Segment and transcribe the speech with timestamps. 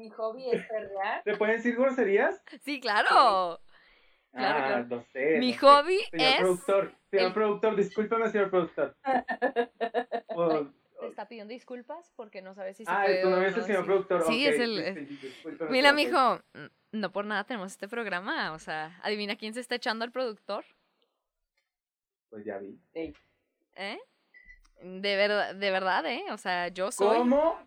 [0.00, 1.22] Mi hobby es perrear.
[1.24, 2.42] ¿Te pueden decir groserías?
[2.62, 3.60] Sí, claro.
[4.32, 4.86] Claro, ah, claro.
[4.86, 5.36] no sé.
[5.38, 5.58] Mi no sé.
[5.66, 6.36] hobby Señor es...
[6.38, 8.96] productor, señor el- productor, discúlpame, señor productor.
[10.28, 10.66] O-
[11.00, 13.54] Te está pidiendo disculpas porque no sabes si se ah, puede tu o novio es
[13.54, 14.22] el no señor productor.
[14.22, 16.40] Sí, ok, es el- discúlpeme, discúlpeme, Mira, mijo,
[16.92, 18.52] no por nada tenemos este programa.
[18.52, 20.64] O sea, adivina quién se está echando al productor.
[22.30, 22.78] Pues ya vi.
[22.94, 23.12] Sí.
[23.76, 23.98] ¿Eh?
[24.82, 26.24] De verdad, de verdad, ¿eh?
[26.32, 27.58] O sea, yo soy ¿Cómo?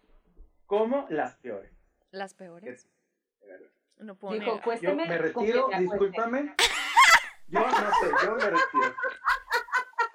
[0.65, 1.72] ¿Cómo las peores?
[2.13, 2.87] Las peores.
[3.97, 4.57] No puedo Dijo, negar.
[4.59, 5.07] Yo cuésteme.
[5.07, 5.79] me retiro, me acueste".
[5.81, 6.55] discúlpame.
[7.47, 8.95] Yo no sé, yo me retiro.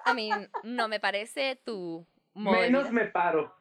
[0.05, 0.29] A mí
[0.63, 3.53] no me parece tu Menos me paro.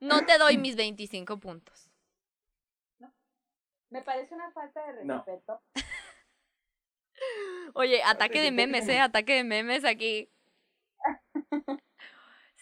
[0.00, 1.90] No te doy mis 25 puntos.
[3.90, 5.16] Me parece una falta de No.
[5.24, 5.62] respeto.
[7.74, 8.92] Oye, ataque de memes, no.
[8.92, 9.00] ¿eh?
[9.00, 10.30] Ataque de memes aquí.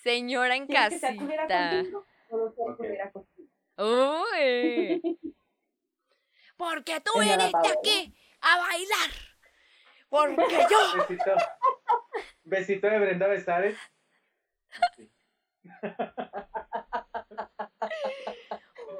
[0.03, 3.11] Señora en ¿Quieres que se acudiera casita.
[3.13, 3.49] contigo?
[3.79, 5.03] Uy.
[6.57, 9.11] Porque tú Señora viniste aquí a bailar.
[10.09, 10.97] Porque yo.
[11.09, 11.35] Besito.
[12.45, 13.79] Besito de Brenda Besares.
[14.97, 15.11] Sí.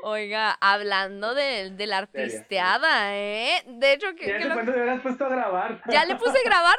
[0.05, 3.63] Oiga, hablando de, de la artisteada, ¿eh?
[3.67, 5.81] De hecho, que, ¿Ya que lo- te hubieras puesto a grabar?
[5.89, 6.77] ya le puse a grabar,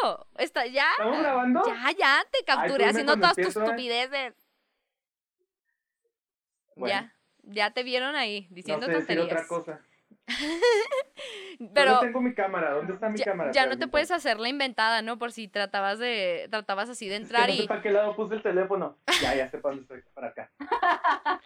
[0.00, 0.26] Toto.
[0.36, 0.90] Está, ya.
[0.92, 1.62] ¿Estamos grabando?
[1.66, 4.34] Ya, ya, te capturé dime haciendo todas tus estupideces.
[6.76, 9.32] Bueno, Ya, ya te vieron ahí no diciendo sé decir tonterías.
[9.32, 9.80] otra cosa.
[11.74, 12.72] Pero no tengo mi cámara.
[12.74, 13.52] ¿Dónde está mi ya, cámara?
[13.52, 15.18] ya no te puedes hacer la inventada, ¿no?
[15.18, 17.90] Por si tratabas de tratabas así de entrar es que no sé y para qué
[17.90, 18.98] lado puse el teléfono.
[19.22, 20.12] Ya, ya sé para dónde estoy.
[20.12, 20.50] Para acá.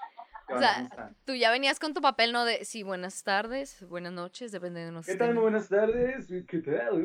[0.51, 0.89] ¿Qué O sea,
[1.25, 2.45] tú ya venías con tu papel, ¿no?
[2.45, 5.33] De sí, buenas tardes, buenas noches, depende de ¿Qué tal?
[5.35, 5.69] Muy nosotros.
[5.69, 6.27] buenas tardes.
[6.49, 7.05] ¿Qué tal?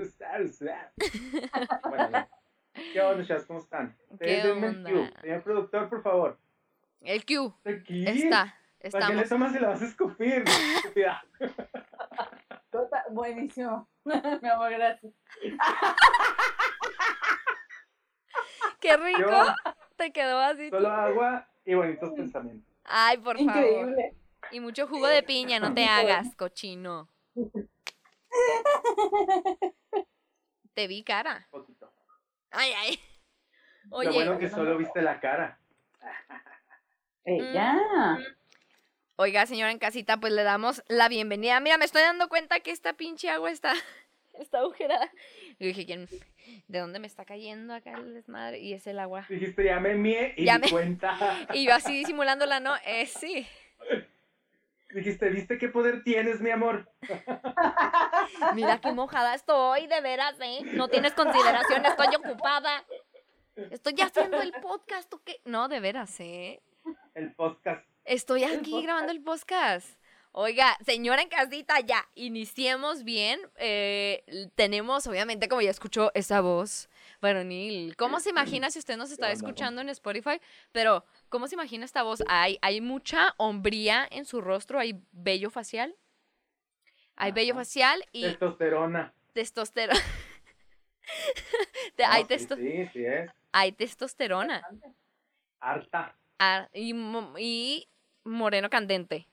[1.90, 2.28] Bueno.
[2.92, 3.46] ¿Qué onda, chavos?
[3.46, 3.96] ¿Cómo están?
[4.20, 4.90] ¿Qué Denme el onda?
[4.92, 5.14] cue.
[5.22, 6.40] Señor productor, por favor.
[7.02, 8.04] El Q Aquí.
[8.08, 8.56] está,
[8.92, 9.30] ¿Para qué le estamos.
[9.30, 10.44] tomas y la vas a escupir?
[12.72, 13.88] Tota- Buenísimo.
[14.42, 15.14] Mi amor, gracias.
[18.80, 19.20] Qué rico.
[19.20, 19.54] Yo
[19.96, 20.70] Te quedó así.
[20.70, 22.75] solo agua y bonitos pensamientos.
[22.86, 23.56] Ay, por favor.
[23.56, 24.16] Increíble.
[24.52, 27.10] Y mucho jugo de piña, no te hagas, cochino.
[30.74, 31.48] Te vi cara.
[31.52, 31.92] Un poquito.
[32.52, 33.00] Ay, ay.
[33.90, 35.60] Lo bueno que solo viste la cara.
[37.26, 38.18] Ella.
[39.16, 41.60] oiga, señora en casita, pues le damos la bienvenida.
[41.60, 43.74] Mira, me estoy dando cuenta que esta pinche agua está,
[44.40, 45.10] está agujerada.
[45.60, 46.08] Y dije, ¿quién,
[46.68, 48.60] ¿de dónde me está cayendo acá el desmadre?
[48.60, 49.26] Y es el agua.
[49.30, 51.18] Dijiste, ya me mié y Ya me- cuenta.
[51.54, 52.76] Y yo así disimulándola, ¿no?
[52.86, 53.48] Eh, sí.
[54.94, 56.90] Dijiste, ¿viste qué poder tienes, mi amor?
[58.54, 60.60] Mira qué mojada estoy, de veras, ¿eh?
[60.74, 62.84] No tienes consideración, estoy ocupada.
[63.72, 65.42] Estoy haciendo el podcast, ¿o qué?
[65.46, 66.62] No, de veras, ¿eh?
[67.14, 67.86] El podcast.
[68.06, 68.84] Estoy El aquí podcast.
[68.84, 70.00] grabando el podcast.
[70.38, 73.40] Oiga, señora en casita, ya, iniciemos bien.
[73.56, 76.90] Eh, tenemos, obviamente, como ya escuchó esa voz
[77.22, 77.96] varonil.
[77.96, 80.42] ¿Cómo se imagina si usted nos está ¿Qué onda, escuchando en Spotify?
[80.74, 82.22] Pero, ¿cómo se imagina esta voz?
[82.28, 85.96] Hay, hay mucha hombría en su rostro, hay vello facial.
[87.16, 89.14] Hay vello facial y Testosterona.
[89.32, 89.98] testosterona.
[91.96, 93.32] Te- hay, sí, testo- sí, sí es.
[93.54, 94.62] hay testosterona.
[95.62, 96.14] Harta.
[96.40, 96.94] Ah, y,
[97.40, 97.88] y
[98.26, 99.30] moreno candente.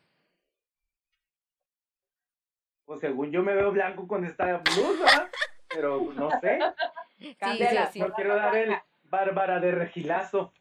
[2.93, 5.31] Pues según yo me veo blanco con esta blusa,
[5.67, 6.59] pero no sé.
[7.19, 8.01] Sí, Cámbiala, sí, sí.
[8.01, 10.53] No quiero dar el bárbara de regilazo.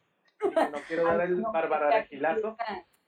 [0.41, 2.55] No quiero dar el bárbara de regilazo.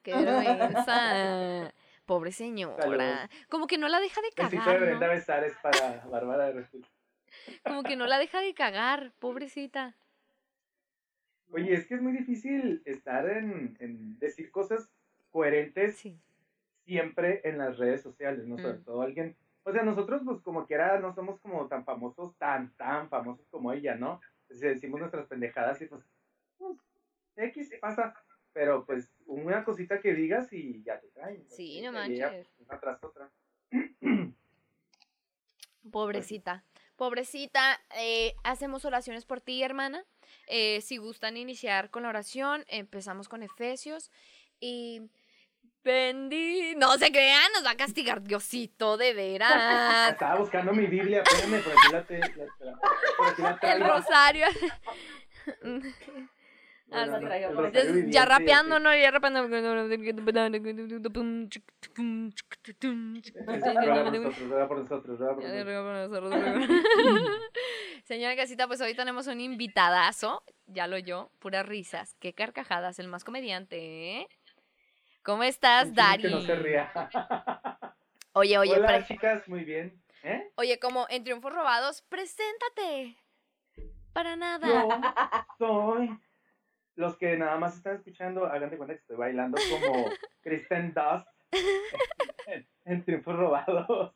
[0.02, 1.74] Qué vergüenza.
[2.06, 3.30] Pobre señora.
[3.48, 5.00] Como que no la deja de de cagar, ¿no?
[5.00, 6.92] Besares para Bárbara de regilazo.
[7.64, 9.96] Como que no la deja de cagar, pobrecita.
[11.54, 14.90] Oye, es que es muy difícil estar en, en decir cosas
[15.32, 16.20] coherentes Sí.
[16.86, 18.58] Siempre en las redes sociales, ¿no?
[18.58, 18.84] Sobre Mm.
[18.84, 23.10] todo alguien, o sea, nosotros pues como quiera no somos como tan famosos, tan, tan
[23.10, 24.22] famosos como ella, ¿no?
[24.50, 26.04] Si decimos nuestras pendejadas y pues,
[26.58, 26.78] pues,
[27.36, 28.14] X pasa,
[28.52, 31.44] pero pues una cosita que digas y ya te traen.
[31.50, 32.48] Sí, no ella, manches.
[32.60, 33.32] Una tras otra.
[35.92, 36.64] Pobrecita.
[36.96, 40.06] Pobrecita, eh, hacemos oraciones por ti, hermana.
[40.48, 44.12] Eh, si gustan iniciar con la oración, empezamos con Efesios.
[44.60, 45.10] Y
[45.84, 46.76] bendí.
[46.76, 50.12] No se crean, nos va a castigar Diosito, de veras.
[50.12, 52.80] Estaba buscando mi Biblia, espérame, por aquí la, te, la-
[53.18, 54.48] por aquí la El rosario.
[56.96, 58.30] Ah, Bueno, no, el Rosario ya y así.
[58.30, 58.96] rapeando, ¿no?
[58.96, 59.48] Ya rapeando.
[68.06, 73.08] Señora Casita, pues hoy tenemos un invitadazo, ya lo yo, puras risas, qué carcajadas, el
[73.08, 74.28] más comediante, ¿eh?
[75.24, 76.24] ¿Cómo estás, Dari?
[76.24, 76.92] Que no se ría.
[78.36, 80.02] Oye, oye, Hola, pre- chicas, muy bien.
[80.24, 80.52] ¿Eh?
[80.56, 83.16] oye, como en Triunfos Robados, preséntate.
[84.12, 84.68] Para nada.
[84.68, 84.90] Yo
[85.60, 86.20] soy.
[86.96, 90.06] Los que nada más están escuchando, hagan de cuenta que estoy bailando como
[90.42, 91.28] Kristen Dust
[92.48, 94.16] en, en Triunfos Robados.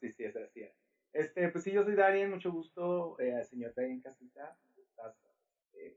[0.00, 0.68] Sí, sí, es así.
[1.12, 4.56] Este, pues sí, yo soy Darien, mucho gusto, eh, señor Darien Casita.
[4.68, 5.28] Un gustazo,
[5.74, 5.96] eh,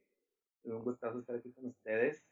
[0.65, 2.23] un gustazo estar aquí con ustedes.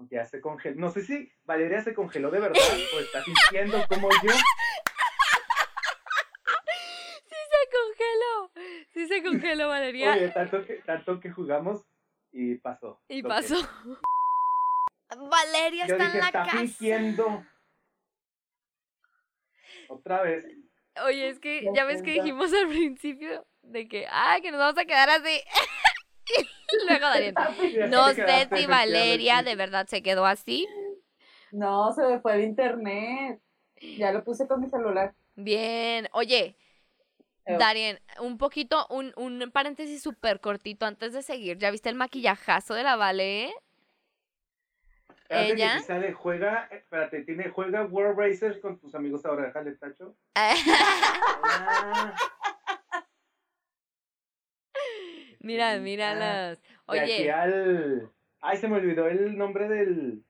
[0.00, 0.80] Aunque ya se congeló.
[0.80, 2.56] No sé si Valeria se congeló de verdad
[2.96, 4.32] o está sintiendo como yo.
[7.28, 8.50] Sí se congeló.
[8.94, 10.12] Sí se congeló, Valeria.
[10.14, 11.84] Oye, tanto que, tanto que jugamos
[12.32, 12.98] y pasó.
[13.08, 13.56] y que- pasó.
[15.28, 16.58] Valeria Yo está dije, en la está casa.
[16.58, 17.44] fingiendo.
[19.90, 20.46] Otra vez.
[21.04, 24.78] Oye, es que Ya ves que dijimos al principio de que, ay, que nos vamos
[24.78, 25.42] a quedar así.
[26.88, 27.34] luego Darien.
[27.74, 30.66] Ya No sé si Valeria de verdad se quedó así.
[31.52, 33.40] No, se me fue el internet.
[33.98, 35.14] Ya lo puse con mi celular.
[35.34, 36.08] Bien.
[36.12, 36.56] Oye.
[37.46, 41.58] Darien, un poquito, un, un paréntesis súper cortito antes de seguir.
[41.58, 43.52] ¿Ya viste el maquillajazo de la Vale?
[45.28, 45.74] Que ella.
[45.74, 50.16] aquí sale, juega, espérate, tiene, juega World Racers con tus amigos ahora, déjale tacho.
[50.34, 52.14] Ah,
[55.40, 56.62] mira, Ah, míralas.
[56.62, 58.10] de aquí Oye, al...
[58.40, 60.24] Ay, se me olvidó el nombre del,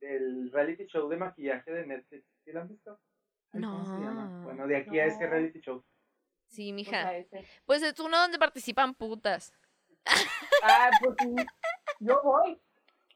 [0.00, 2.24] del reality show de maquillaje de Netflix.
[2.44, 2.98] ¿Sí lo han visto?
[3.52, 4.24] Ay, ¿Cómo se llama?
[4.26, 4.42] No.
[4.44, 5.84] Bueno, de aquí a ese reality show.
[6.46, 7.02] sí, O mija.
[7.02, 7.44] sea, ese.
[7.66, 9.52] Pues es uno donde participan putas.
[10.62, 11.34] Ah, pues sí.
[12.00, 12.58] Yo voy.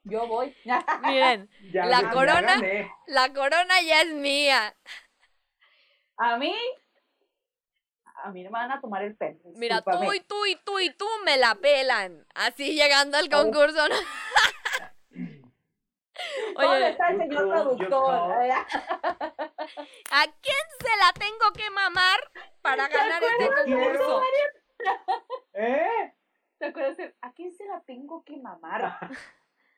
[0.02, 0.55] Yo voy.
[1.05, 2.56] Miren, Ya, La ya corona.
[3.06, 4.76] la corona ya es mía.
[6.19, 6.55] A mí.
[8.25, 9.38] A mí no me van a tomar el pelo.
[9.56, 12.26] Mira, tú y tú y tú y tú me la pelan.
[12.35, 13.43] Así llegando al Oh.
[13.43, 13.87] concurso.
[13.87, 13.94] ¿no?
[16.55, 18.15] ¿Dónde Oye, está el señor productor?
[18.41, 22.19] ¿a quién se la tengo que mamar
[22.62, 24.23] para ganar este concurso?
[25.53, 26.15] ¿Eh?
[26.59, 26.97] ¿Te acuerdas?
[26.97, 29.11] de, ¿A quién se la tengo que mamar?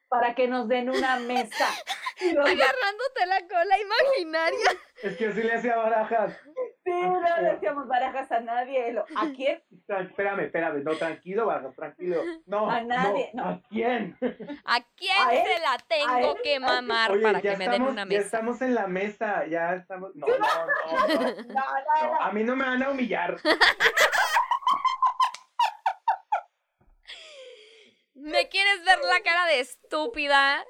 [0.08, 1.66] Para que nos den una mesa.
[2.20, 4.70] Agarrándote la cola imaginaria.
[5.02, 6.38] Es que así le hacía barajas.
[7.02, 8.92] No le decíamos barajas a nadie.
[8.92, 9.62] Lo- ¿A quién?
[9.86, 12.22] Tran- Espérame, espérame, no, tranquilo, barajas, tranquilo.
[12.46, 13.50] No, A nadie, no, no.
[13.50, 14.16] ¿a quién?
[14.64, 15.42] ¿A quién ¿A él?
[15.46, 16.42] se la ¿A tengo él?
[16.42, 18.20] que mamar Oye, para ya que me den una Ya mesa?
[18.24, 20.12] estamos en la mesa, ya estamos.
[20.16, 22.20] No, no, no, no, No, no, no, no.
[22.20, 23.36] A mí no me van a humillar.
[28.14, 30.64] ¿Me quieres ver la cara de estúpida?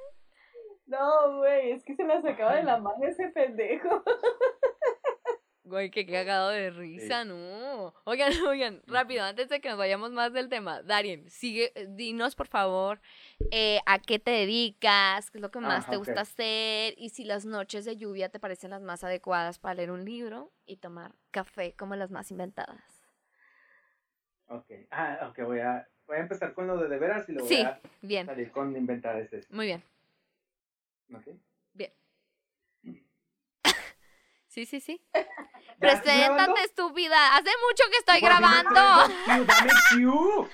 [0.86, 4.02] No, güey, es que se la sacaba de la mano ese pendejo.
[5.66, 7.92] Güey, qué cagado de risa, no.
[8.04, 12.36] Oigan, oigan, rápido, antes de que nos vayamos más del tema, Darien, sigue, eh, dinos
[12.36, 13.00] por favor
[13.50, 17.08] eh, a qué te dedicas, qué es lo que más Ajá, te gusta hacer y
[17.08, 20.76] si las noches de lluvia te parecen las más adecuadas para leer un libro y
[20.76, 23.02] tomar café como las más inventadas.
[24.46, 27.48] Ok, ah, ok, voy a, voy a empezar con lo de de veras y luego
[27.48, 27.56] Sí.
[27.56, 29.40] voy a Bien, salir con inventar ese.
[29.50, 29.82] muy bien.
[31.12, 31.26] ¿Ok?
[34.56, 34.98] Sí, sí, sí.
[35.14, 37.36] ¿Ya estás Preséntate, estúpida.
[37.36, 38.72] Hace mucho que estoy grabando.
[39.26, 40.48] Dame Q.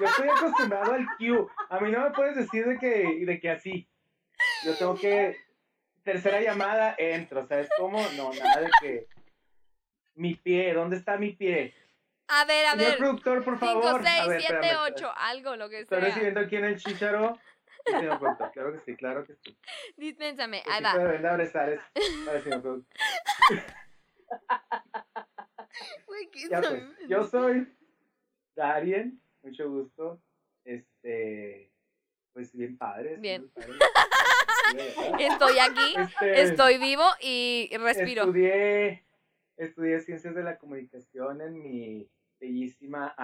[0.00, 1.48] Yo estoy acostumbrado al Q.
[1.68, 3.88] A mí no me puedes decir de que, de que así.
[4.64, 5.36] Yo tengo que.
[6.02, 7.46] Tercera llamada, entro.
[7.46, 8.04] ¿Sabes cómo?
[8.16, 9.06] No, nada de que.
[10.16, 11.72] Mi pie, ¿dónde está mi pie?
[12.26, 12.98] A ver, a Señor ver.
[12.98, 13.84] productor, por favor.
[13.84, 16.08] 5, A 6, ver, 7, espérame, 8, algo, lo que Estoy sea.
[16.08, 17.38] recibiendo aquí en el chicharo.
[17.84, 19.58] Señor productor, claro que sí, claro que sí.
[19.96, 20.98] Dispénsame, El ahí va.
[20.98, 21.80] de venda Brezares.
[22.26, 22.96] Vale, señor productor.
[26.06, 27.66] Güey, ¿qué Ya pues, yo soy
[28.54, 30.22] Darien, mucho gusto.
[30.64, 31.72] Este,
[32.32, 33.16] pues bien padre.
[33.16, 33.50] Bien.
[33.50, 33.72] padre.
[35.18, 38.22] Estoy aquí, Este, estoy vivo y respiro.
[38.22, 39.04] Estudié,
[39.56, 42.08] estudié ciencias de la comunicación en mi
[42.38, 43.14] bellísima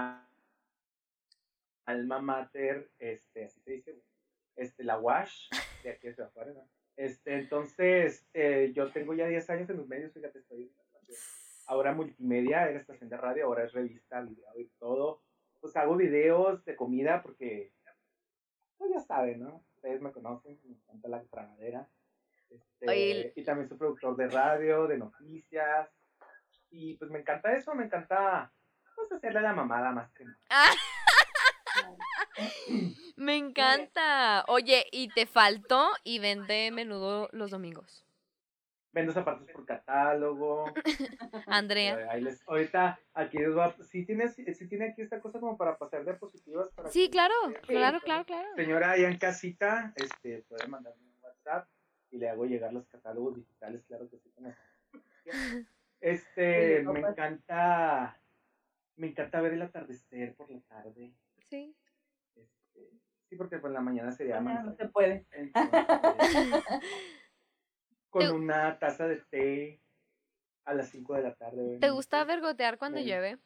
[1.86, 4.02] alma mater, este, así se dice,
[4.56, 5.50] este, la WASH,
[5.82, 6.68] de aquí hacia afuera, ¿no?
[6.96, 10.84] Este, entonces, eh, yo tengo ya 10 años en los medios, fíjate, estoy en la
[10.92, 11.14] radio.
[11.66, 15.22] ahora multimedia, era estación de radio, ahora es revista, video y todo.
[15.60, 17.72] Pues hago videos de comida porque,
[18.78, 19.64] pues ya saben, ¿no?
[19.74, 21.88] Ustedes me conocen, me encanta la tragadera.
[22.48, 25.90] Este, Oye, y también soy productor de radio, de noticias.
[26.70, 28.52] Y pues me encanta eso, me encanta
[28.94, 30.38] pues hacerle la mamada más que nada.
[33.16, 34.44] Me encanta.
[34.48, 38.04] Oye, y te faltó y vende menudo los domingos.
[38.92, 40.64] Vendo zapatos por catálogo.
[41.46, 42.08] Andrea.
[42.10, 43.74] Ahí les- ahorita aquí les va.
[43.82, 46.68] Sí tiene, sí tiene aquí esta cosa como para pasar diapositivas.
[46.70, 47.34] Para Sí, claro,
[47.66, 48.04] Sí, claro, sí.
[48.06, 48.48] claro, claro.
[48.56, 51.68] Señora, allá en casita, este, puede mandarme un WhatsApp
[52.10, 54.32] y le hago llegar los catálogos digitales, claro que sí.
[56.00, 58.20] Este, me encanta,
[58.96, 61.12] me encanta ver el atardecer por la tarde.
[61.48, 61.74] Sí.
[63.28, 65.26] Sí, porque por la mañana sería Mañana no se puede.
[65.32, 66.64] Entonces,
[68.10, 69.80] con ¿Te- una taza de té
[70.64, 71.78] a las 5 de la tarde.
[71.80, 73.38] ¿Te gusta vergotear cuando llueve?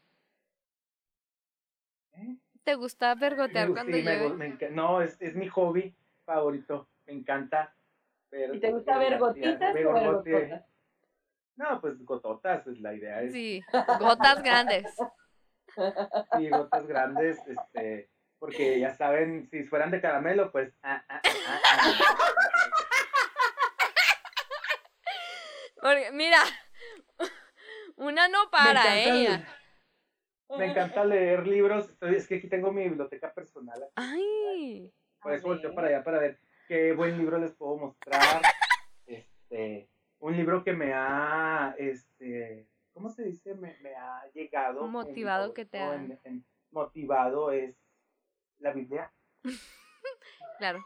[2.12, 2.36] ¿Eh?
[2.64, 4.30] ¿Te gusta vergotear cuando sí, llueve?
[4.34, 5.94] me no, es, es mi hobby
[6.24, 6.88] favorito.
[7.06, 7.74] Me encanta.
[8.30, 10.66] ver- ¿Y te gusta ver gotitas ver o ver gote- gototas?
[11.56, 13.62] No, pues gototas, pues la idea es Sí,
[13.98, 14.94] gotas grandes.
[16.36, 21.60] sí, gotas grandes, este, porque ya saben, si fueran de caramelo, pues ah, ah, ah,
[21.64, 22.16] ah,
[25.80, 26.38] Porque, mira,
[27.96, 29.46] una no para, me encanta, ¿eh?
[30.58, 34.92] Me encanta leer libros, estoy- es que aquí tengo mi biblioteca personal, Ay,
[35.22, 38.42] por eso volteo para allá para ver qué buen libro les puedo mostrar.
[39.06, 43.54] Este, un libro que me ha, este, ¿cómo se dice?
[43.54, 44.86] Me, me ha llegado.
[44.86, 47.76] Motivado que te ha- en- en- motivado es
[48.60, 49.12] la Biblia.
[50.58, 50.84] claro.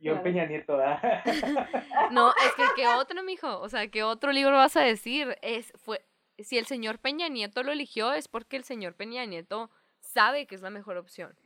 [0.00, 0.22] Yo Claro.
[0.22, 1.22] Peña Nieto, ¿verdad?
[2.12, 3.58] No, es que ¿qué otro, mijo?
[3.60, 5.36] O sea, ¿qué otro libro vas a decir?
[5.42, 6.04] Es, fue,
[6.38, 10.54] si el señor Peña Nieto lo eligió, es porque el señor Peña Nieto sabe que
[10.54, 11.36] es la mejor opción.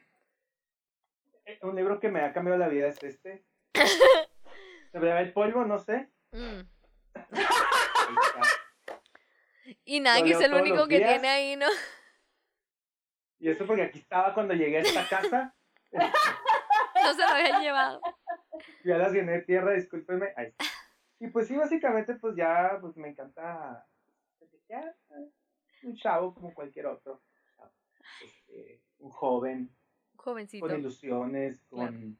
[1.62, 3.45] un libro que me ha cambiado la vida es este.
[4.92, 6.09] Se ve el polvo, no sé.
[6.33, 6.61] Mm.
[9.85, 11.11] Y que es el único que días.
[11.11, 11.66] tiene ahí, ¿no?
[13.42, 15.54] Y eso porque aquí estaba cuando llegué a esta casa.
[17.04, 18.00] No se lo habían llevado.
[18.84, 20.28] Ya las llené de tierra, discúlpenme.
[20.37, 20.64] Ahí está.
[21.18, 23.84] Y pues sí, básicamente, pues ya, pues me encanta.
[24.68, 24.94] ya,
[25.82, 27.20] un chavo como cualquier otro.
[28.25, 29.75] Este, un joven,
[30.14, 30.64] Jovencito.
[30.64, 32.16] con ilusiones, con,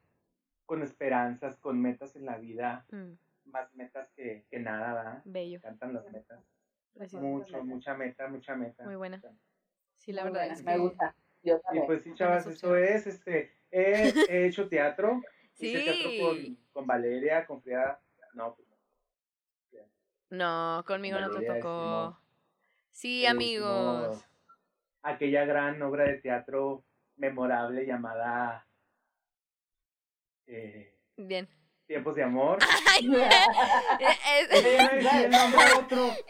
[0.66, 2.84] con esperanzas, con metas en la vida.
[2.90, 3.12] Mm,
[3.52, 5.24] Más metas que, que nada, ¿verdad?
[5.26, 5.58] Me bello.
[5.58, 6.40] encantan las metas.
[6.92, 7.24] precioso.
[7.24, 8.82] Mucho, mucha meta, mucha meta.
[8.82, 9.18] Muy buena.
[9.18, 9.32] mucha.
[10.02, 11.14] Sí, la verdad buena, es Me gusta.
[11.44, 11.87] Yo Y también.
[11.87, 15.23] pues sí, chavas, eso es, este, he, he hecho teatro.
[15.61, 15.85] Hice Sí.
[15.85, 18.00] teatro con, con Valeria, con Frida.
[18.35, 18.76] No, pues no.
[20.30, 22.18] No, conmigo no te tocó.
[22.90, 24.25] Sí, eh, amigos.
[25.02, 26.85] Aquella gran obra de teatro
[27.16, 28.66] memorable llamada
[30.47, 31.49] eh, Bien.
[31.92, 32.58] Tiempos de Amor.
[32.90, 33.06] Ay,
[34.00, 34.50] es-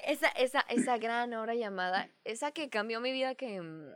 [0.06, 3.60] esa, esa, esa gran obra llamada, esa que cambió mi vida que...
[3.60, 3.92] mm,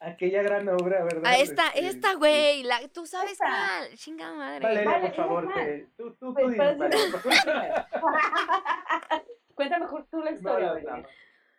[0.00, 1.26] Aquella gran obra, ¿verdad?
[1.26, 2.16] A esta, Este, esta, sí.
[2.16, 3.44] güey, la, tú sabes Esta.
[3.44, 4.60] cuál, chinga madre.
[4.60, 6.90] Valeria, Vale, por favor, es que, tú, tú, tú Pues, favor.
[9.54, 10.72] Cuenta mejor tú la historia.
[10.82, 11.06] No, no.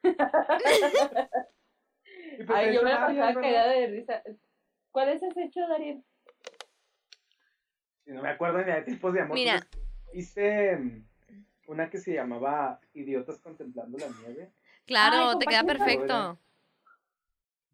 [0.02, 0.16] Pues
[2.50, 4.22] Ay, yo me la cagada de risa.
[4.92, 6.04] ¿Cuáles has hecho, Darien?
[8.06, 9.36] Si no me acuerdo ni de tipos de amor.
[9.36, 9.66] Mira.
[10.14, 11.06] hice mm,
[11.68, 14.52] una que se llamaba Idiotas contemplando la nieve.
[14.86, 16.40] Claro, Ay, te queda perfecto.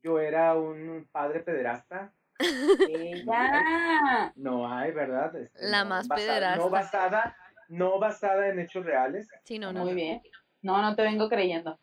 [0.02, 2.14] Yo era un padre pederasta.
[2.90, 4.32] Ella.
[4.36, 5.36] No hay, ¿verdad?
[5.36, 6.64] Este, La no, más basada- pederasta.
[6.64, 9.28] No basada, no basada en hechos reales.
[9.44, 9.84] Sí, no, no.
[9.84, 10.22] Muy bien.
[10.62, 11.78] No, no te vengo creyendo.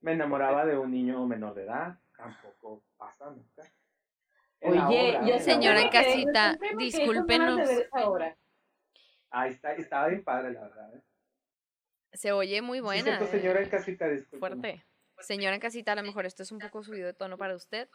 [0.00, 1.98] Me enamoraba de un niño menor de edad.
[2.16, 3.62] Tampoco pasa nunca.
[4.60, 7.68] Oye, yo Señora en casita, discúlpenos.
[9.30, 10.94] Ahí está, estaba bien padre, la verdad.
[10.94, 11.02] ¿eh?
[12.12, 13.02] Se oye muy Sí, buena.
[13.18, 14.38] cierto, señora en casita, disculpe.
[14.38, 14.84] Fuerte.
[15.18, 17.88] Señora en casita, a lo mejor esto es un poco subido de tono para usted.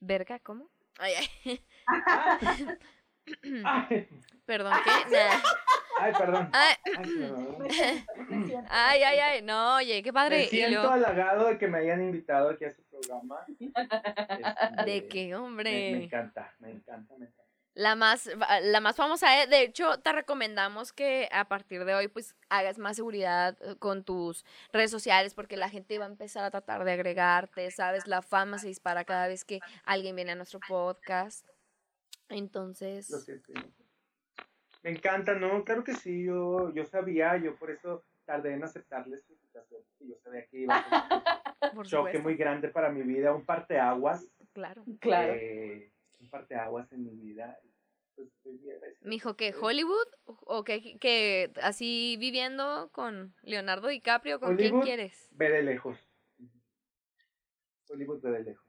[0.00, 0.68] Verga, ¿cómo?
[0.98, 1.64] Ay, ay.
[3.64, 4.08] Ay,
[4.46, 4.72] Perdón,
[5.08, 5.18] ¿qué?
[6.00, 6.50] Ay, perdón.
[6.52, 7.66] Ay, Ay, perdón.
[8.68, 9.42] ay, ay, ay.
[9.42, 10.38] No, oye, qué padre.
[10.38, 13.44] Me Y siento halagado de que me hayan invitado aquí a su programa.
[14.80, 15.92] Este, ¿De qué, Me, hombre?
[15.92, 17.40] me encanta, me encanta, me encanta.
[17.74, 18.28] La más,
[18.62, 22.78] la más famosa, eh, de hecho, te recomendamos que a partir de hoy, pues, hagas
[22.78, 26.84] más seguridad eh, con tus redes sociales, porque la gente va a empezar a tratar
[26.84, 28.06] de agregarte, ¿sabes?
[28.06, 31.46] La fama se dispara cada vez que alguien viene a nuestro podcast.
[32.28, 33.52] Lo Entonces, siento.
[34.82, 35.62] Me encanta, ¿no?
[35.64, 40.08] Claro que sí, yo, yo sabía, yo por eso tardé en aceptarles su invitación, porque
[40.08, 41.42] yo sabía que iba a
[41.74, 44.84] por choque supuesto, muy grande para mi vida, un parteaguas, claro.
[45.00, 45.32] Claro.
[45.34, 47.58] eh, un parteaguas en mi vida.
[48.16, 49.08] Pues, agradecido.
[49.08, 49.52] Mijo, ¿qué?
[49.52, 49.58] Sí.
[49.62, 50.06] ¿Hollywood?
[50.24, 54.40] ¿O qué, que así viviendo con Leonardo DiCaprio?
[54.40, 55.28] ¿Con quién quieres?
[55.32, 55.98] Ve de lejos.
[57.88, 58.66] Hollywood ve de lejos.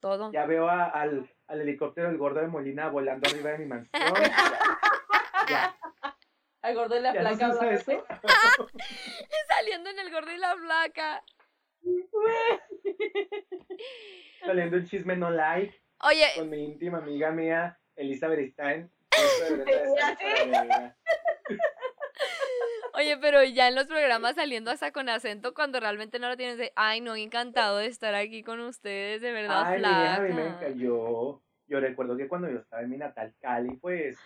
[0.00, 0.32] Todo.
[0.32, 3.90] Ya veo a- al, al helicóptero del gordo de Molina volando arriba de mi mansión.
[5.48, 5.76] Ya,
[6.62, 7.70] Al gordo de la no placa.
[7.72, 8.04] eso.
[9.48, 11.24] Saliendo en el gordo y la flaca.
[14.44, 18.90] Saliendo un chisme no like Oye, con mi íntima amiga mía, Elizabeth Stein.
[22.94, 26.58] Oye, pero ya en los programas saliendo hasta con acento cuando realmente no lo tienes
[26.58, 30.20] de, ay, no, encantado de estar aquí con ustedes, de verdad, Ay, mi vieja, a
[30.20, 30.66] mí me flaca.
[30.66, 31.42] encayó.
[31.66, 34.18] Yo recuerdo que cuando yo estaba en mi natal Cali, pues,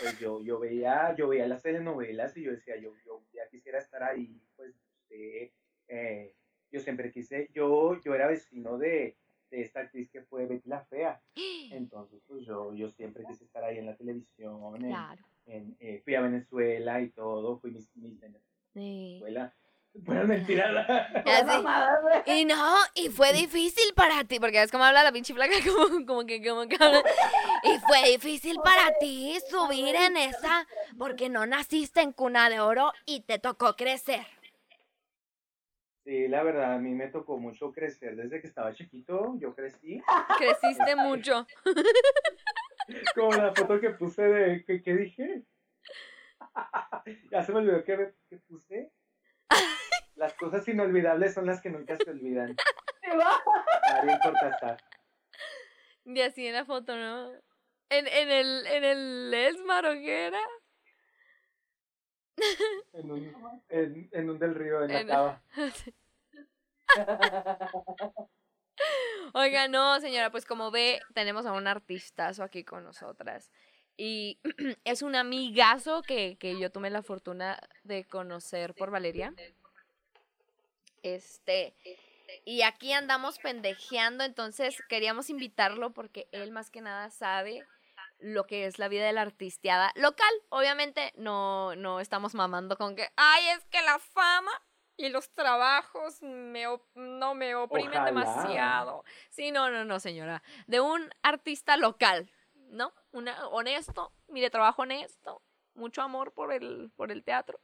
[0.00, 3.78] pues yo, yo veía, yo veía las telenovelas y yo decía, yo, yo ya quisiera
[3.78, 4.70] estar ahí, pues,
[5.02, 5.50] usted,
[5.88, 6.34] eh,
[6.74, 9.16] yo siempre quise, yo, yo era vecino de,
[9.50, 11.22] de esta actriz que fue Betty la Fea,
[11.70, 15.22] entonces, pues, yo, yo siempre quise estar ahí en la televisión, en, Claro.
[15.46, 18.18] en, eh, fui a Venezuela y todo, fui mis, mis
[18.72, 19.20] Sí.
[19.22, 19.54] Venezuela,
[21.24, 21.44] Ya sé.
[21.44, 22.40] Mamadas, güey.
[22.40, 26.04] Y no, y fue difícil para ti, porque es como habla la pinche flaca, como,
[26.04, 27.00] como que, como que habla.
[27.62, 30.66] Y fue difícil para ti subir en esa,
[30.98, 34.26] porque no naciste en cuna de oro y te tocó crecer.
[36.04, 40.02] Sí, la verdad, a mí me tocó mucho crecer desde que estaba chiquito, yo crecí.
[40.36, 41.46] Creciste mucho.
[43.14, 44.64] Como la foto que puse de.
[44.66, 45.44] ¿Qué, qué dije?
[47.30, 48.92] ya se me olvidó que, que puse.
[50.16, 52.54] Las cosas inolvidables son las que nunca se olvidan.
[53.00, 53.42] Se va.
[53.94, 54.76] Ariel Cortázar.
[56.04, 57.32] Y así en la foto, ¿no?
[57.88, 60.40] En, en el, en el Esmar, ¿o qué era?
[62.92, 65.42] En un, en, en un del río, en la En- cava.
[69.32, 73.50] Oiga, no, señora, pues como ve, tenemos a un artistazo aquí con nosotras.
[73.96, 74.38] Y
[74.84, 79.34] es un amigazo que, que yo tuve la fortuna de conocer por Valeria.
[81.02, 81.74] Este,
[82.44, 87.64] y aquí andamos pendejeando, entonces queríamos invitarlo porque él más que nada sabe
[88.18, 90.30] lo que es la vida de la artisteada local.
[90.48, 94.50] Obviamente no, no estamos mamando con que, ay, es que la fama
[94.96, 98.04] y los trabajos me, op- no me oprimen Ojalá.
[98.06, 99.04] demasiado.
[99.30, 100.42] Sí, no, no, no, señora.
[100.66, 102.92] De un artista local, ¿no?
[103.10, 105.42] Una, honesto, mire, trabajo honesto,
[105.74, 107.60] mucho amor por el, por el teatro.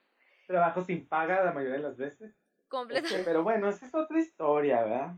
[0.46, 2.34] Trabajo sin paga la mayoría de las veces.
[2.66, 3.06] Completo.
[3.06, 5.14] Este, pero bueno, esa es otra historia, ¿verdad?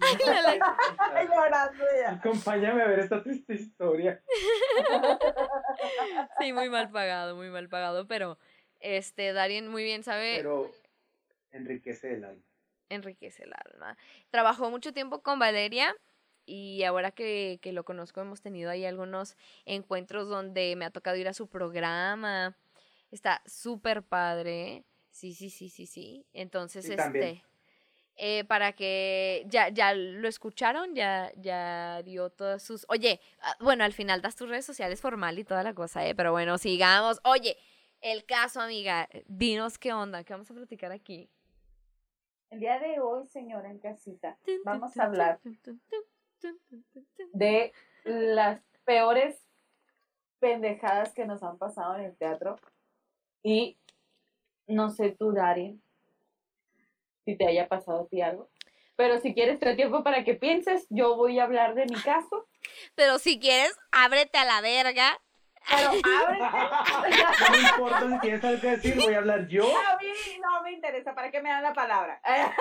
[0.00, 2.12] Ay, llorando ya.
[2.12, 4.22] Acompáñame a ver esta triste historia.
[6.40, 8.38] Sí, muy mal pagado, muy mal pagado, pero
[8.80, 10.70] este, Darien muy bien sabe, Pero
[11.52, 12.42] enriquece el alma.
[12.88, 13.96] enriquece el alma.
[14.30, 15.94] Trabajó mucho tiempo con Valeria
[16.46, 21.16] y ahora que, que lo conozco hemos tenido ahí algunos encuentros donde me ha tocado
[21.16, 22.56] ir a su programa.
[23.10, 24.84] Está súper padre.
[25.10, 26.26] Sí, sí, sí, sí, sí.
[26.32, 27.02] Entonces, Sí, este...
[27.02, 27.42] también.
[28.16, 32.84] Eh, para que ya, ya lo escucharon, ya, ya dio todas sus.
[32.88, 36.14] Oye, ah, bueno, al final das tus redes sociales formal y toda la cosa, ¿eh?
[36.14, 37.20] Pero bueno, sigamos.
[37.24, 37.56] Oye,
[38.00, 41.30] el caso, amiga, dinos qué onda, qué vamos a platicar aquí.
[42.50, 45.40] El día de hoy, señora en casita, vamos a hablar
[47.32, 47.72] de
[48.04, 49.40] las peores
[50.40, 52.56] pendejadas que nos han pasado en el teatro.
[53.42, 53.78] Y
[54.66, 55.80] no sé tú, Dari,
[57.24, 58.50] si te haya pasado a ti algo.
[58.96, 62.48] Pero si quieres tener tiempo para que pienses, yo voy a hablar de mi caso.
[62.94, 65.18] Pero si quieres, ábrete a la verga.
[65.68, 66.44] Pero ábrete.
[67.40, 69.64] No me importa si tienes algo que decir, voy a hablar yo.
[69.64, 70.08] A mí
[70.42, 71.14] no me interesa.
[71.14, 72.20] ¿Para qué me dan la palabra?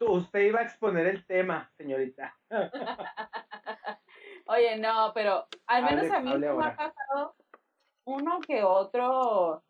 [0.00, 2.36] Usted iba a exponer el tema, señorita.
[4.46, 7.36] Oye, no, pero al menos Hable- a mí me ha pasado
[8.04, 9.62] uno que otro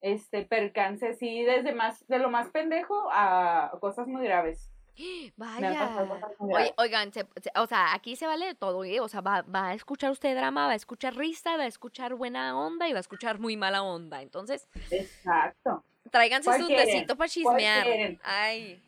[0.00, 4.70] este percance, sí, desde más, de lo más pendejo a cosas muy graves.
[5.36, 6.06] Vaya.
[6.38, 9.00] Oye, oigan, se- se- o sea, aquí se vale de todo, ¿eh?
[9.00, 12.14] O sea, va, va a escuchar usted drama, va a escuchar risa, va a escuchar
[12.14, 14.20] buena onda y va a escuchar muy mala onda.
[14.22, 15.84] Entonces, Exacto.
[16.10, 16.86] tráiganse ¿Cuál su quieren?
[16.86, 17.86] tecito para ¿Cuál chismear.
[17.86, 18.20] quieren?
[18.24, 18.82] Ay.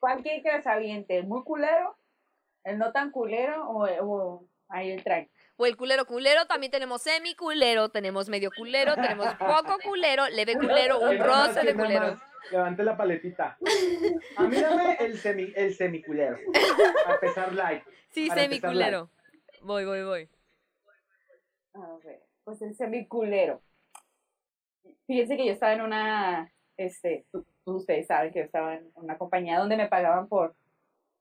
[0.00, 1.96] Cualquier que se aviente, el muy culero,
[2.64, 5.28] el no tan culero o, o ahí el trae.
[5.60, 10.54] O el culero culero, también tenemos semi culero, tenemos medio culero, tenemos poco culero, leve
[10.54, 12.20] culero, un ¿Quién nada más, roce de culero.
[12.52, 13.58] Levante la paletita.
[14.36, 16.38] A mí dame el, semi, el semiculero.
[17.06, 17.82] A empezar light.
[18.10, 19.10] Sí, para semi empezar culero.
[19.62, 20.28] Voy, voy, voy.
[21.74, 23.60] A ver, pues el semiculero.
[25.08, 27.26] Fíjense que yo estaba en una, este,
[27.64, 30.54] ustedes saben que yo estaba en una compañía donde me pagaban por,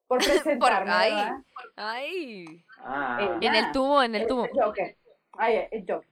[0.05, 1.11] por presentarme, ay.
[1.11, 1.37] ¿verdad?
[1.75, 2.66] Ay.
[2.79, 4.45] Ah, En el tubo, en el El- tubo.
[4.45, 4.97] el Joker.
[5.33, 6.07] Ay, el Joker.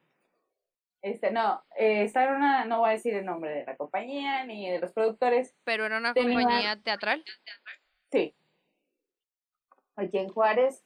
[1.01, 4.43] Este, no, eh, estaba en una, no voy a decir el nombre de la compañía
[4.45, 7.23] ni de los productores, Pero era una Tenía- compañía teatral.
[8.11, 8.33] sí.
[9.97, 10.83] Aquí en Juárez,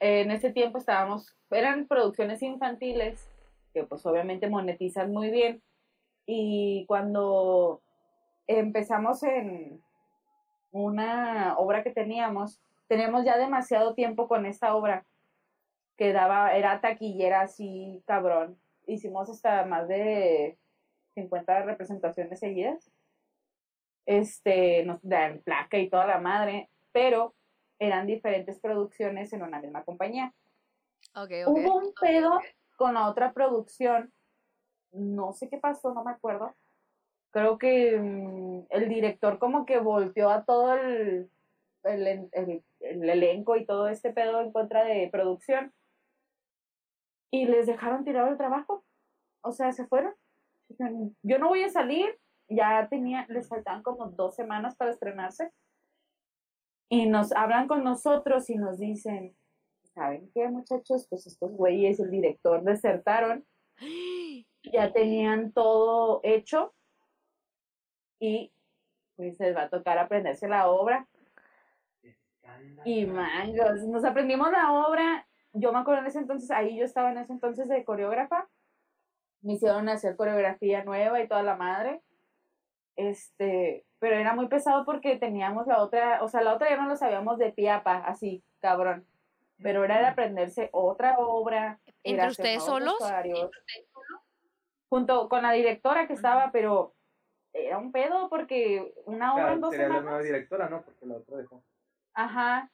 [0.00, 3.28] en ese tiempo estábamos, eran producciones infantiles,
[3.72, 5.62] que pues obviamente monetizan muy bien.
[6.26, 7.82] Y cuando
[8.46, 9.82] empezamos en
[10.70, 15.04] una obra que teníamos, teníamos ya demasiado tiempo con esta obra,
[15.96, 18.58] que daba, era taquillera así, cabrón.
[18.86, 20.58] Hicimos hasta más de
[21.14, 22.90] 50 representaciones seguidas.
[24.06, 27.34] Este, nos dan placa y toda la madre, pero
[27.78, 30.34] eran diferentes producciones en una misma compañía.
[31.14, 31.48] Ok, ok.
[31.48, 32.40] Hubo un pedo
[32.76, 34.12] con la otra producción,
[34.92, 36.54] no sé qué pasó, no me acuerdo.
[37.30, 41.30] Creo que mm, el director como que volteó a todo el,
[41.84, 45.72] el, el- el elenco y todo este pedo en contra de producción
[47.30, 48.84] y les dejaron tirado el trabajo.
[49.42, 50.14] O sea, se fueron.
[51.22, 52.18] Yo no voy a salir.
[52.48, 55.52] Ya tenía, les faltaban como dos semanas para estrenarse.
[56.88, 59.36] Y nos hablan con nosotros y nos dicen,
[59.94, 61.06] ¿saben qué, muchachos?
[61.08, 63.44] Pues estos güeyes, el director, desertaron.
[64.72, 66.74] Ya tenían todo hecho.
[68.20, 68.52] Y
[69.16, 71.06] pues les va a tocar aprenderse la obra.
[72.84, 75.26] Y mangos, nos aprendimos la obra.
[75.54, 78.48] Yo me acuerdo en ese entonces, ahí yo estaba en ese entonces de coreógrafa.
[79.40, 82.02] Me hicieron hacer coreografía nueva y toda la madre.
[82.96, 86.88] Este, pero era muy pesado porque teníamos la otra, o sea, la otra ya no
[86.88, 89.06] lo sabíamos de pie a pa, así, cabrón.
[89.62, 91.78] Pero era de aprenderse otra obra.
[92.02, 92.96] ¿Entre ustedes solos?
[94.88, 96.94] Junto con la directora que estaba, pero
[97.52, 100.10] era un pedo porque una obra en Claro, dos sería la semanas.
[100.10, 100.82] nueva directora, ¿no?
[100.82, 101.62] Porque la otra dejó.
[102.14, 102.70] Ajá.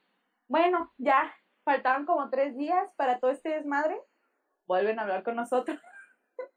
[0.49, 1.33] Bueno, ya
[1.65, 4.01] faltaban como tres días para todo este desmadre.
[4.67, 5.79] Vuelven a hablar con nosotros.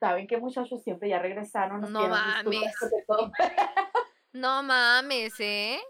[0.00, 1.80] Saben que muchachos siempre ya regresaron.
[1.80, 2.74] nos No mames.
[3.06, 3.32] todo-
[4.32, 5.80] No mames, ¿eh?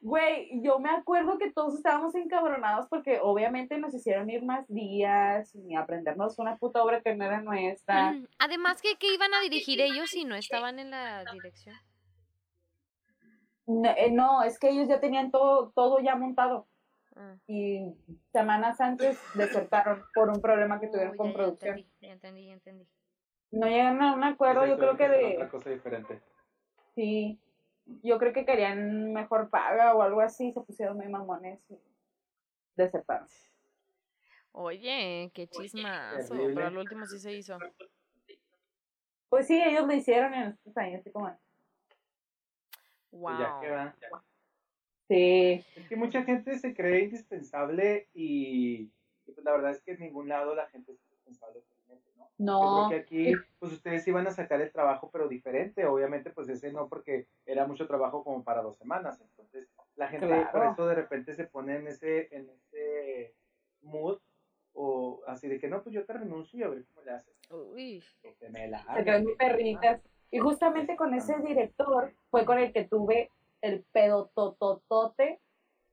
[0.00, 5.52] Güey, yo me acuerdo que todos estábamos encabronados porque obviamente nos hicieron ir más días
[5.56, 8.12] y aprendernos una puta obra que no era nuestra.
[8.12, 11.74] Mm, Además que, que iban a dirigir ellos si no estaban en la dirección.
[13.66, 16.68] No, eh, no, es que ellos ya tenían todo, todo ya montado.
[17.46, 17.94] Y
[18.32, 21.78] semanas antes desertaron por un problema que tuvieron ya, con ya producción.
[21.78, 22.86] entendí, ya entendí, ya entendí.
[23.50, 25.34] No llegaron a un acuerdo, yo creo que de...
[25.34, 26.20] Otra cosa diferente.
[26.94, 27.40] Sí,
[28.02, 31.78] yo creo que querían mejor paga o algo así, se pusieron muy mamones y
[32.76, 33.26] desertaron.
[34.52, 36.34] Oye, qué chismazo.
[36.34, 37.58] Pero al último sí se hizo.
[39.28, 41.26] Pues sí, ellos lo hicieron en estos años, así como,
[43.10, 43.60] Pues ya Wow.
[43.60, 43.96] queda.
[45.08, 48.90] Sí, Es que mucha gente se cree indispensable y,
[49.26, 51.62] y, pues la verdad es que en ningún lado la gente es indispensable
[52.16, 52.30] ¿no?
[52.38, 55.86] no, Yo creo que aquí, pues ustedes iban a sacar el trabajo, pero diferente.
[55.86, 59.20] Obviamente, pues ese no, porque era mucho trabajo como para dos semanas.
[59.20, 60.72] Entonces, la gente por Claro.
[60.72, 63.34] eso de repente se pone en ese, en ese
[63.82, 64.18] mood,
[64.72, 67.34] o así de que no, pues yo te renuncio y a ver cómo le haces.
[67.50, 68.02] Uy.
[68.38, 70.00] Que me la se quedan muy perritas.
[70.30, 75.40] Y justamente con ese director fue con el que tuve el pedo tototote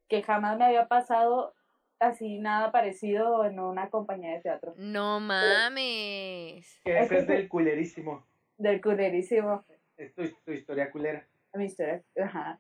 [0.08, 1.54] que jamás me había pasado
[2.00, 4.74] así nada parecido en una compañía de teatro.
[4.78, 6.80] No mames.
[6.84, 8.26] Que ese es del culerísimo.
[8.58, 9.66] Del culerísimo.
[9.98, 11.28] Es tu, tu historia culera.
[11.54, 12.04] Mi historia.
[12.22, 12.60] Ajá.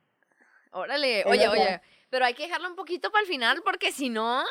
[0.71, 4.09] Órale, Es oye, oye, pero hay que dejarlo un poquito para el final porque si
[4.09, 4.43] no,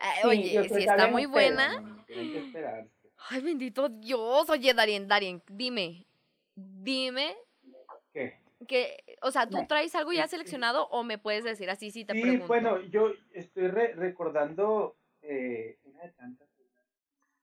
[0.00, 1.80] eh, Sí, oye, si está muy buena.
[1.80, 2.90] No, que esperarse.
[3.30, 4.48] Ay, bendito Dios.
[4.48, 6.06] Oye, Darien, Darien, dime,
[6.54, 7.36] dime
[8.12, 8.38] ¿Qué?
[8.66, 12.14] Que, o sea, ¿tú traes algo ya seleccionado o me puedes decir así si te
[12.14, 12.46] Sí, pregunto?
[12.48, 16.48] bueno, yo estoy re- recordando eh, una de tantas.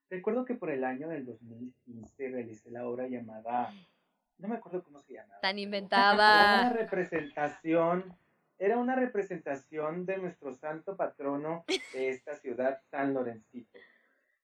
[0.08, 3.72] Recuerdo que por el año del 2015 realicé la obra llamada,
[4.38, 5.40] no me acuerdo cómo se llamaba.
[5.40, 6.68] Tan pero Era una inventada.
[6.72, 8.16] representación,
[8.58, 13.78] era una representación de nuestro santo patrono de esta ciudad, San Lorencito.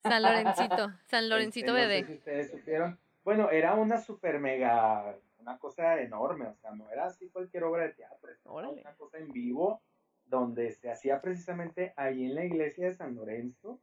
[0.02, 2.00] San Lorencito, San Lorencito Este, no bebé.
[2.00, 2.98] sé si ustedes supieron.
[3.22, 7.82] Bueno, era una super mega, una cosa enorme, o sea, no era así cualquier obra
[7.84, 9.82] de teatro, era una cosa en vivo
[10.24, 13.80] donde se hacía precisamente ahí en la iglesia de San Lorenzo.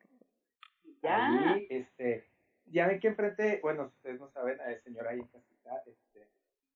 [1.03, 1.53] Ya.
[1.53, 2.25] Ahí, este,
[2.65, 6.27] ya ven que enfrente, bueno, si ustedes no saben, el señor ahí en casita, este,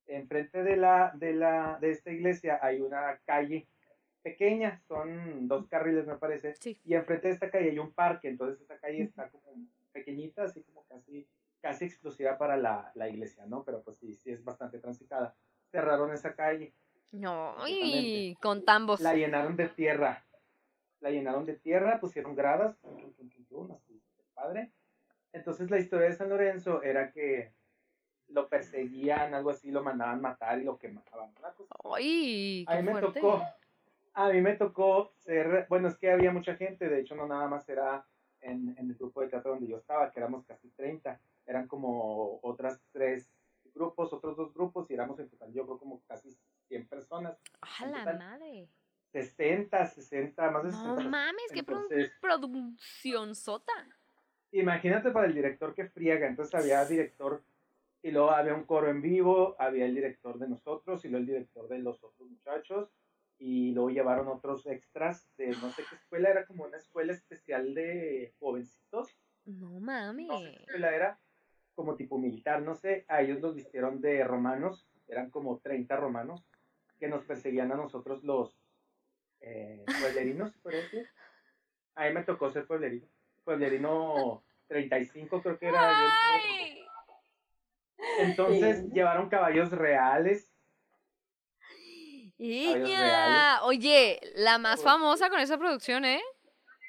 [0.07, 3.67] enfrente de la, de la, de esta iglesia hay una calle
[4.21, 6.79] pequeña, son dos carriles me parece, Sí.
[6.85, 9.43] y enfrente de esta calle hay un parque, entonces esta calle está como
[9.91, 11.27] pequeñita, así como casi,
[11.63, 13.63] casi exclusiva para la, la iglesia, ¿no?
[13.63, 15.33] Pero pues sí, sí es bastante transitada.
[15.71, 16.73] Cerraron esa calle,
[17.13, 18.99] No, y con tambos.
[18.99, 20.25] la llenaron de tierra,
[20.99, 24.71] la llenaron de tierra, pusieron gradas, tum, tum, tum, tum, tum, así, súper padre.
[25.31, 27.53] Entonces la historia de San Lorenzo era que
[28.27, 31.31] lo perseguían, algo así, lo mandaban matar y lo quemaban.
[31.95, 33.41] Ay, A qué mí me tocó,
[34.15, 37.47] A mí me tocó ser, bueno, es que había mucha gente, de hecho no nada
[37.47, 38.05] más era
[38.41, 42.39] en, en el grupo de teatro donde yo estaba, que éramos casi 30, eran como
[42.43, 43.29] otras tres
[43.73, 46.29] grupos, otros dos grupos, y éramos en total, yo creo como casi
[46.67, 47.37] 100 personas.
[47.61, 48.17] ¡A la total.
[48.19, 48.69] madre!
[49.11, 51.03] 60, 60, más de 60.
[51.03, 51.63] No mames, qué
[52.21, 53.73] producción sota.
[54.51, 57.43] Imagínate para el director que friega, entonces había director
[58.03, 61.27] y luego había un coro en vivo, había el director de nosotros y luego el
[61.27, 62.89] director de los otros muchachos
[63.39, 67.73] y luego llevaron otros extras de no sé qué escuela, era como una escuela especial
[67.73, 69.09] de jovencitos,
[69.45, 70.27] No no sé mames.
[70.29, 71.19] qué escuela era,
[71.73, 76.43] como tipo militar, no sé, a ellos los vistieron de romanos, eran como 30 romanos
[76.99, 78.57] que nos perseguían a nosotros los
[79.41, 81.09] eh, pueblerinos, podría decir.
[81.95, 83.07] A mí me tocó ser pueblerino.
[83.43, 86.33] Pueblerino 35 creo que era.
[86.33, 86.85] ¡Ay!
[88.19, 88.89] Entonces Sí.
[88.93, 90.49] llevaron caballos reales.
[92.37, 93.63] ¡Iña!
[93.63, 96.21] Oye, la más Por- famosa con esa producción, ¿eh?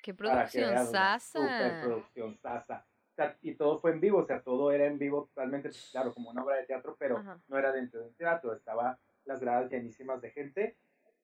[0.03, 1.21] ¡Qué producción sasa!
[1.21, 2.87] Superproducción sasa.
[3.15, 6.31] Sea, y todo fue en vivo, o sea, todo era en vivo totalmente, claro, como
[6.31, 7.41] una obra de teatro, pero Ajá.
[7.47, 10.77] no era dentro del teatro, estaba las gradas llenísimas de gente.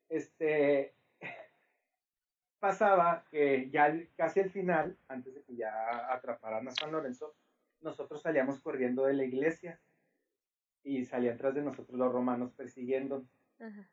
[0.08, 0.94] Este
[2.60, 7.34] pasaba que ya casi al final, antes de que ya atraparan a San Lorenzo,
[7.80, 9.80] nosotros salíamos corriendo de la iglesia
[10.82, 13.24] y salían tras de nosotros los romanos persiguiendo
[13.58, 13.88] Ajá.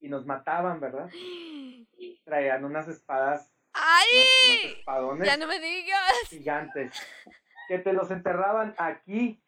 [0.00, 1.10] y nos mataban, ¿verdad?
[2.24, 4.74] Traían unas espadas, ¡Ay!
[4.78, 6.12] espadones ¡Ya no me digas!
[6.28, 6.92] gigantes
[7.68, 9.42] que te los enterraban aquí.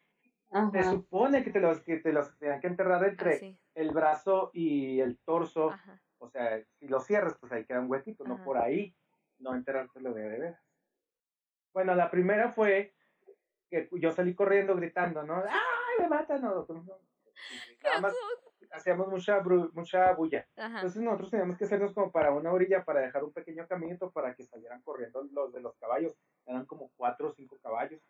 [0.71, 0.91] Se Ajá.
[0.91, 3.59] supone que te los que te los tenían que enterrar entre Así.
[3.75, 5.71] el brazo y el torso.
[5.71, 6.01] Ajá.
[6.17, 8.93] O sea, si lo cierras, pues ahí queda un huequito, no por ahí,
[9.37, 10.61] no enterrártelo de de veras.
[11.71, 12.93] Bueno, la primera fue
[13.69, 15.35] que yo salí corriendo gritando, ¿no?
[15.47, 16.41] ¡Ay, me matan!
[16.41, 16.99] No, no, no.
[17.83, 18.13] Nada más
[18.71, 19.41] hacíamos mucha,
[19.73, 20.47] mucha bulla.
[20.55, 20.77] Ajá.
[20.77, 24.33] Entonces nosotros teníamos que hacernos como para una orilla para dejar un pequeño caminito para
[24.35, 26.15] que salieran corriendo los de los caballos.
[26.45, 28.01] Eran como cuatro o cinco caballos.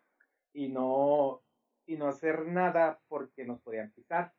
[0.52, 1.42] Y no,
[1.86, 4.32] y no hacer nada porque nos podían pisar.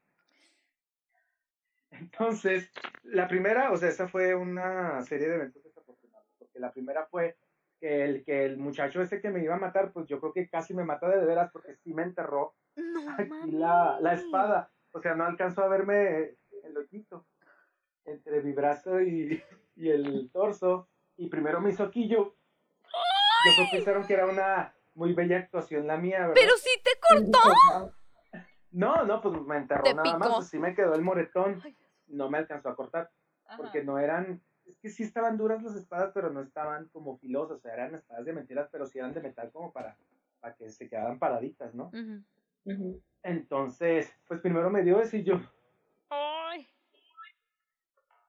[1.91, 2.71] Entonces,
[3.03, 6.27] la primera, o sea, esa fue una serie de eventos desafortunados.
[6.37, 7.37] Porque la primera fue
[7.79, 10.47] que el, que el muchacho ese que me iba a matar, pues yo creo que
[10.47, 14.71] casi me mata de veras porque sí me enterró No aquí la, la espada.
[14.91, 17.25] O sea, no alcanzó a verme el ojito
[18.05, 19.41] entre mi brazo y,
[19.75, 20.87] y el torso.
[21.17, 22.35] Y primero me hizo aquí yo.
[23.43, 26.33] Yo creo que pensaron que era una muy bella actuación la mía, ¿verdad?
[26.35, 27.93] Pero sí te cortó.
[28.71, 30.29] No, no, pues me enterró Te nada más.
[30.29, 31.61] Pues sí me quedó el moretón.
[32.07, 33.11] No me alcanzó a cortar.
[33.45, 33.57] Ajá.
[33.57, 34.41] Porque no eran.
[34.65, 37.57] Es que sí estaban duras las espadas, pero no estaban como filosas.
[37.57, 39.97] O sea, eran espadas de mentiras, pero sí eran de metal como para,
[40.39, 41.91] para que se quedaran paraditas, ¿no?
[43.23, 45.39] Entonces, pues primero me dio eso y yo.
[46.09, 46.67] Ay.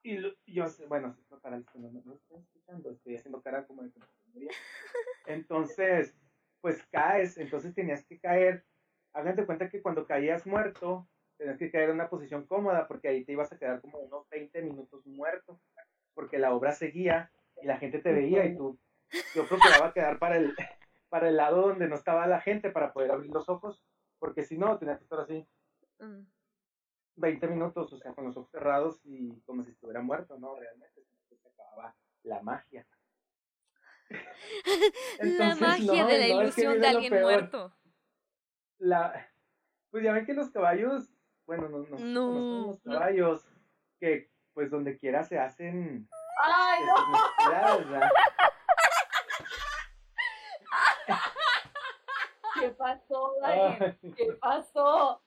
[0.03, 3.83] Y lo- yo, bueno, no, para los que no, están escuchando, estoy haciendo cara como
[3.83, 3.99] de que
[4.33, 4.47] me.
[5.27, 6.13] Entonces,
[6.61, 8.65] pues caes, entonces tenías que caer.
[9.13, 13.07] Hagan de cuenta que cuando caías muerto, tenías que caer en una posición cómoda, porque
[13.07, 15.59] ahí te ibas a quedar como unos 20 minutos muerto,
[16.13, 18.79] porque la obra seguía y la gente te veía y tú,
[19.35, 20.53] yo procuraba quedar para el,
[21.09, 23.83] para el lado donde no estaba la gente para poder abrir los ojos,
[24.23, 25.45] porque si no, tenías que estar así.
[25.99, 26.21] Mm.
[27.17, 30.55] 20 minutos, o sea, con los ojos cerrados y como si estuviera muerto, ¿no?
[30.55, 32.87] Realmente se se acababa la magia.
[35.19, 37.75] La magia no, de la no, es que ilusión de alguien muerto.
[38.77, 39.29] La,
[39.91, 41.13] pues ya ven que los caballos,
[41.45, 42.67] bueno, no, no, No.
[42.67, 43.45] los caballos,
[43.99, 46.07] que pues donde quiera se hacen
[46.41, 46.95] ¡Ay, de no!
[46.95, 48.09] sus necesidades, ¿verdad?
[52.63, 53.61] ¿Qué pasó, Dani?
[54.01, 55.21] Ay, ¿Qué pasó?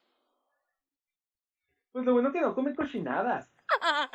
[1.91, 3.51] Pues lo bueno que no comen cochinadas.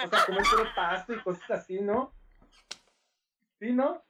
[0.04, 2.12] O sea, comen puro pasto y cosas así, ¿no?
[3.60, 4.02] ¿Sí, no?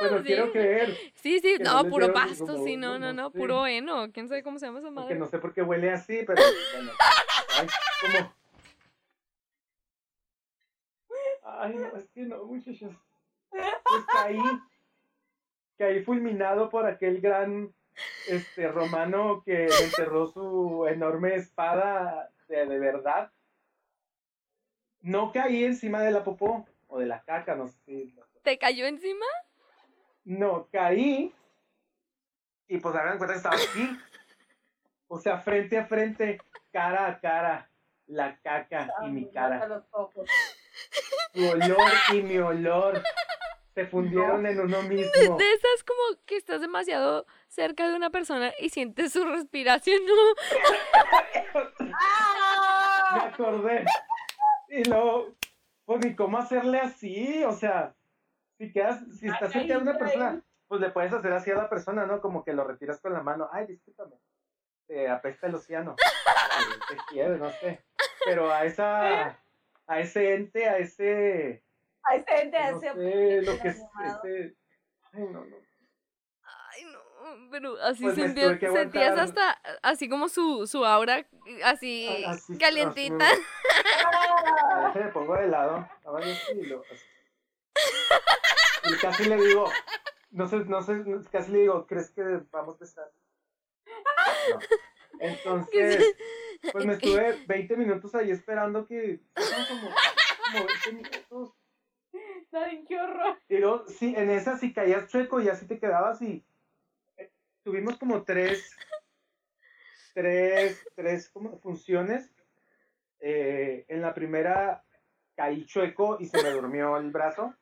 [0.00, 0.24] Pues lo sí.
[0.24, 0.94] quiero creer.
[1.14, 4.12] Sí, sí, Que no, puro pasto, como- sí, no, no, no, puro heno.
[4.12, 5.14] ¿Quién sabe cómo se llama esa madre?
[5.14, 6.42] no sé por qué huele así, pero
[6.74, 6.92] bueno.
[7.56, 7.66] Ay,
[8.02, 8.34] como.
[11.44, 12.92] Ay, no, es que no, muchachos.
[13.50, 14.04] Pues
[15.82, 15.94] caí.
[15.94, 17.72] Caí fulminado por aquel gran
[18.28, 23.30] este romano que enterró su enorme espada de, de verdad.
[25.00, 28.16] No caí encima de la popó o de la caca, no sé si.
[28.42, 29.26] ¿Te cayó encima?
[30.24, 31.34] No, caí
[32.68, 33.98] y pues hagan cuenta que estaba aquí.
[35.08, 36.40] O sea, frente a frente,
[36.72, 37.70] cara a cara,
[38.06, 39.84] la caca y mi cara.
[41.34, 43.02] Tu olor y mi olor
[43.74, 45.36] se fundieron en uno De, mismo.
[45.36, 50.12] de esas como que estás demasiado cerca de una persona y sientes su respiración, ¿no?
[53.14, 53.84] Me acordé.
[54.68, 55.34] Y luego,
[55.84, 57.94] pues ni cómo hacerle así, o sea,
[58.58, 61.50] si quedas, si estás Acá cerca de una ahí, persona, pues le puedes hacer así
[61.50, 62.20] a la persona, ¿no?
[62.20, 64.16] Como que lo retiras con la mano, ay, discúlpame,
[64.86, 65.96] te apesta el océano,
[66.88, 67.84] te, te quiere, no sé,
[68.24, 69.38] pero a esa,
[69.86, 71.62] a ese ente, a ese,
[72.04, 73.82] A ese ente, a no ese sé, lo que es,
[75.12, 75.56] ay, no, no.
[76.44, 76.98] Ay, no,
[77.50, 81.26] pero así Pues sentías, sentías hasta así como su, su aura,
[81.64, 83.24] así Ah, así, calientita.
[83.30, 83.42] así,
[84.72, 87.06] A veces me pongo de lado, nada más así, y lo- así.
[88.90, 89.70] Y casi le digo,
[90.32, 93.10] no sé, no sé, casi le digo, ¿crees que vamos a estar?
[94.50, 94.58] No.
[95.20, 96.16] Entonces,
[96.72, 99.20] pues me estuve 20 minutos ahí esperando que,
[99.68, 99.94] como,
[100.52, 101.52] como 20 minutos.
[102.52, 103.38] Ay, qué horror.
[103.48, 106.44] Y luego, sí, en esa si caías chueco y así te quedabas y
[107.16, 107.30] eh,
[107.62, 108.76] tuvimos como tres,
[110.14, 112.30] tres, tres como funciones.
[113.20, 114.84] Eh, en la primera
[115.36, 117.54] caí chueco y se me durmió el brazo.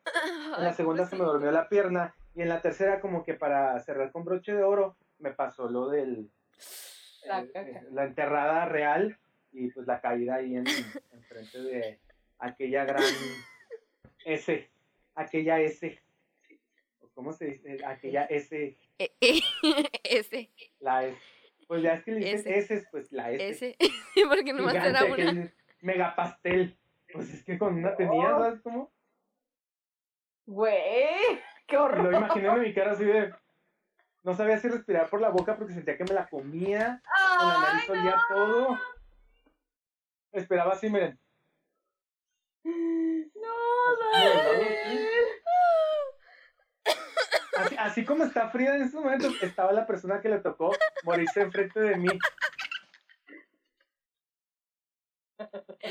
[0.57, 2.13] En la segunda se me durmió la pierna.
[2.33, 5.89] Y en la tercera, como que para cerrar con broche de oro, me pasó lo
[5.89, 6.29] del
[7.25, 9.17] La eh, la enterrada real
[9.51, 11.99] y pues la caída ahí en, en frente de
[12.39, 13.03] aquella gran
[14.25, 14.69] S,
[15.21, 16.01] aquella S,
[17.13, 17.77] ¿cómo se dice?
[17.85, 19.41] Aquella S, E- e-
[20.03, 21.17] ese, la S.
[21.67, 22.73] Pues ya es que le dicen S.
[22.75, 23.49] S, pues la S.
[23.49, 23.77] ese,
[24.29, 25.51] porque nomás era una.
[25.81, 26.77] mega pastel.
[27.13, 28.39] Pues es que con una tenía, Oh.
[28.39, 28.91] ¿sabes cómo?
[30.45, 30.73] Güey,
[31.67, 32.13] qué Y lo horror.
[32.13, 33.33] imaginé en mi cara así de...
[34.23, 37.01] No sabía si respirar por la boca porque sentía que me la comía,
[37.39, 38.77] con la nariz olía todo.
[40.31, 41.19] Esperaba así, miren.
[47.77, 50.71] Así, como está Frida en estos momentos, estaba la persona que le tocó
[51.03, 52.09] morirse enfrente de mí.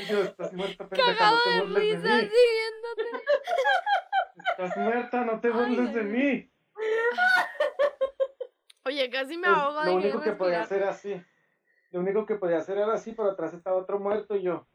[0.07, 2.29] Dios, estás muerta, pendeja, no te de burles de mí.
[2.29, 3.03] siguiéndote.
[4.49, 6.51] Estás muerta, no te burles de mí.
[8.83, 11.23] Oye, casi me Pues, ahogo lo de único que podía hacer así.
[11.91, 14.67] Lo único que podía hacer era así, pero atrás estaba otro muerto y yo.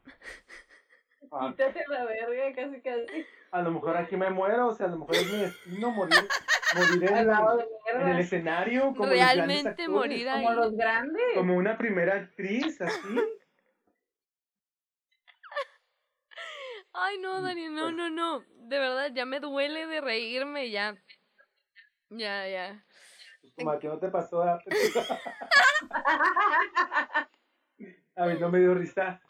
[1.33, 3.27] Ah, Quítate la verga, casi, casi.
[3.51, 6.29] a lo mejor aquí me muero, o sea, a lo mejor es mi destino morir,
[6.77, 8.83] morir en, Al lado de en el escenario.
[8.95, 10.45] Como los grandes Realmente actores, morir ahí.
[10.45, 11.25] Como los grandes.
[11.35, 13.09] Como una primera actriz, así.
[16.99, 18.43] Ay, no, Dani, no, no, no.
[18.55, 20.97] De verdad, ya me duele de reírme, ya.
[22.09, 22.83] Ya, ya.
[23.43, 24.59] Pues como a que no te pasó a...
[28.17, 29.21] a mí no me dio risa.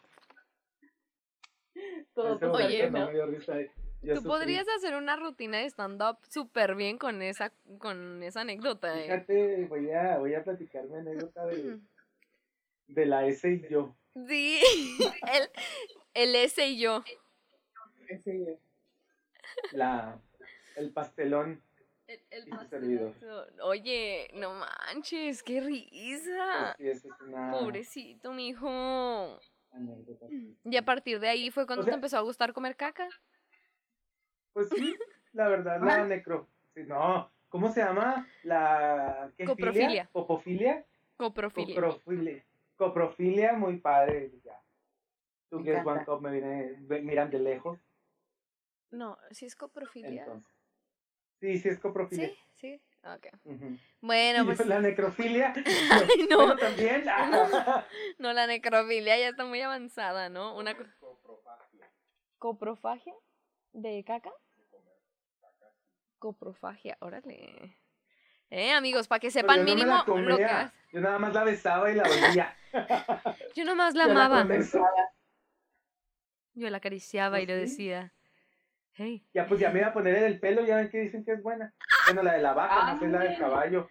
[2.17, 3.59] Todo tu Oye, momento ser, no me dio risa.
[4.01, 4.27] Yo Tú sufrí.
[4.29, 8.99] podrías hacer una rutina de stand-up súper bien con esa, con esa anécdota.
[8.99, 9.03] eh.
[9.03, 11.79] Fíjate, voy a, voy a platicar mi anécdota de,
[12.87, 13.95] de la S y yo.
[14.27, 14.59] Sí,
[15.33, 15.49] el,
[16.15, 17.03] el ese y yo.
[19.73, 20.19] La,
[20.75, 21.61] el pastelón.
[22.07, 22.81] El, el Y su pastel.
[22.81, 23.53] servidor.
[23.61, 26.75] Oye, no manches, qué risa.
[26.77, 29.39] Sí, esa es una Pobrecito, mijo.
[29.77, 30.25] Anécdota.
[30.63, 33.07] Y a partir de ahí fue cuando O sea- te empezó a gustar comer caca.
[34.53, 34.95] Pues sí,
[35.33, 36.47] la verdad, la necro.
[36.75, 38.27] no, ¿cómo se llama?
[38.43, 40.09] La ¿qué Coprofilia.
[40.11, 40.85] Coprofilia.
[41.17, 42.45] Coprofilia.
[42.75, 44.31] Coprofilia, muy padre.
[44.43, 44.61] Ya.
[45.49, 45.91] Tú Me que encanta.
[45.91, 47.79] One Top me viene, ve- miran de lejos.
[48.91, 50.23] No, sí es coprofilia.
[50.23, 50.53] Entonces.
[51.39, 52.29] Sí, sí es coprofilia.
[52.29, 52.81] Sí, sí.
[53.03, 53.27] Ok.
[53.45, 53.77] Ujú.
[54.01, 54.65] Bueno, pues.
[54.67, 55.53] la necrofilia.
[55.91, 57.03] Ay, no, Bueno, también.
[58.19, 60.55] no, la necrofilia ya está muy avanzada, ¿no?
[60.55, 60.83] Una co-
[62.39, 63.13] coprofagia
[63.73, 64.31] de caca.
[66.19, 67.77] Coprofagia, órale.
[68.49, 70.75] Eh, amigos, para que sepan yo no me mínimo la lo que hace.
[70.93, 72.55] Yo nada más la besaba y la olía.
[73.55, 74.47] Yo nomás la Ya amaba.
[76.55, 78.13] Yo la acariciaba y ¿Oh, le decía,
[78.97, 81.23] hey, Ya pues ya me iba a poner en el pelo, ya ven que dicen
[81.23, 81.73] que es buena.
[82.05, 83.89] Bueno, la de la vaca, no sé la del caballo.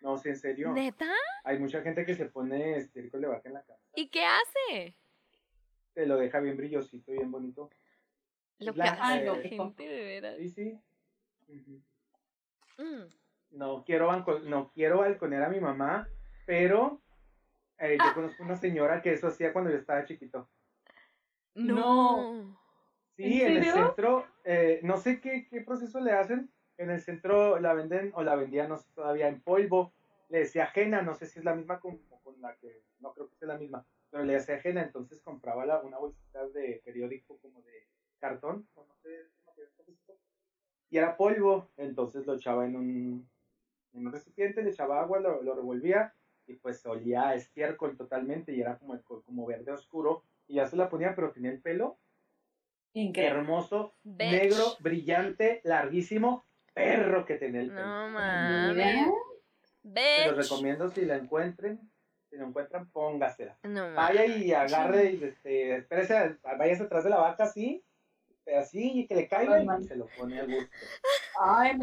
[0.00, 0.72] No, sí, en serio.
[0.72, 1.10] ¿neta?
[1.44, 3.78] Hay mucha gente que se pone estiércol de vaca en la cara.
[3.94, 4.96] ¿Y qué hace?
[5.94, 7.70] Te lo deja bien brillosito, bien bonito.
[8.58, 10.36] Lo que hace la no, gente, de veras.
[10.38, 11.82] Sí, sí.
[12.78, 13.04] Mm.
[13.52, 16.06] No quiero, banco- no quiero balconear a mi mamá,
[16.46, 17.00] pero
[17.78, 18.06] eh, Ah.
[18.08, 20.48] yo conozco una señora que eso hacía cuando yo estaba chiquito.
[21.54, 22.58] No.
[23.16, 26.50] Sí, ¿En en, el centro, eh, no sé qué, qué proceso le hacen.
[26.76, 29.92] En el centro la venden o la vendían, no sé, todavía en polvo.
[30.28, 33.28] Le decía ajena, no sé si es la misma con, con la que, no creo
[33.28, 37.38] que sea la misma, pero le decía ajena, entonces compraba la, una bolsita de periódico
[37.38, 37.86] como de
[38.18, 39.26] cartón, o no sé,
[40.90, 43.28] y era polvo, entonces lo echaba en un,
[43.92, 46.12] en un recipiente, le echaba agua, lo, lo revolvía
[46.46, 50.76] y pues olía a estiércol totalmente y era como, como verde oscuro y ya se
[50.76, 51.98] la ponía, pero tenía el pelo
[52.92, 53.38] Increíble.
[53.38, 54.30] hermoso, Bitch.
[54.30, 57.86] negro, brillante, larguísimo, perro que tenía el pelo.
[57.86, 59.06] No mames.
[59.94, 61.80] Se los recomiendo si la encuentren.
[62.28, 63.56] Si la encuentran, póngasela.
[63.62, 67.84] No Vaya y agarre y este, espérese, vayas atrás de la vaca así,
[68.58, 70.70] así, y que le caiga y se lo pone a gusto.
[71.40, 71.78] Ay,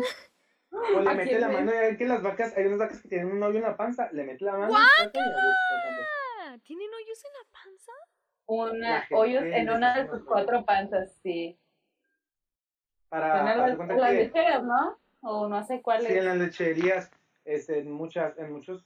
[0.72, 3.32] O le ¿A mete la mano, ven que las vacas, hay unas vacas que tienen
[3.32, 7.34] un hoyo en la panza, le mete la mano y y gusto ¿Tienen hoyos en
[7.34, 7.92] la panza?
[8.46, 11.58] Una, hoyos en una de sus cuatro panzas, sí.
[13.10, 14.98] Para, las, las lecheras, ¿no?
[15.22, 17.12] O no sé cuál Sí, en las lecherías,
[17.46, 18.84] este, en muchas, en muchos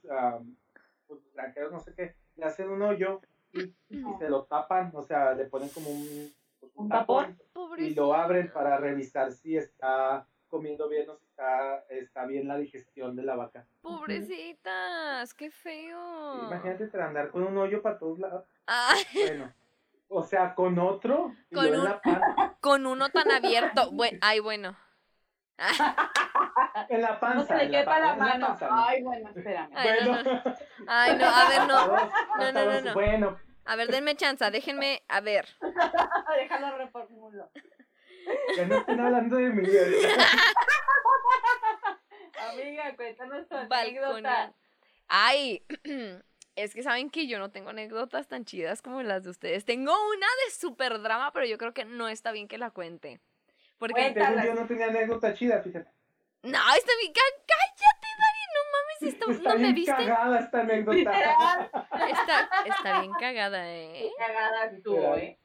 [1.07, 3.21] pues, granjeros, no sé qué, le hacen un hoyo
[3.53, 7.37] y, y se lo tapan, o sea, le ponen como un, pues, Un tapón.
[7.77, 12.57] y lo abren para revisar si está comiendo bien o si está, está bien la
[12.57, 13.65] digestión de la vaca.
[13.81, 16.45] Pobrecitas, qué feo.
[16.47, 18.45] Imagínate te andar con un hoyo para todos lados.
[18.67, 19.53] Ah, Bueno,
[20.09, 22.57] o sea, con otro y Con un- la panza.
[22.61, 23.91] con uno tan abierto.
[23.91, 24.75] Bue- ay, bueno.
[26.89, 27.45] En la No panza.
[27.47, 28.47] se le en la quepa pa- la en mano.
[28.47, 28.83] panza, ¿no?
[28.85, 29.71] Ay, bueno, espérame.
[29.75, 30.41] Ay, no, bueno,
[30.87, 31.87] Ay, no, a ver, no.
[32.37, 32.93] No, no, no, no.
[32.93, 35.45] Bueno, A ver, denme chance, déjenme, a ver.
[36.37, 37.49] Déjalo reformulo.
[38.55, 39.67] Ya no estén hablando de mí.
[42.51, 44.53] Amiga, cuéntanos tu anécdota.
[45.07, 45.63] Ay,
[46.55, 49.65] es que saben que yo no tengo anécdotas tan chidas como las de ustedes.
[49.65, 53.19] Tengo una de súper drama, pero yo creo que no está bien que la cuente.
[53.77, 54.13] Porque.
[54.13, 55.89] Según yo no tenía anécdota chida, fíjate.
[56.43, 59.91] no, está bien, cá- cállate, Dani, no mames, esto, Está ¿no me bien viste?
[59.93, 61.69] cagada esta anécdota.
[62.09, 64.11] Está, está bien cagada, ¿eh?
[64.17, 65.39] Cagada tú, eh.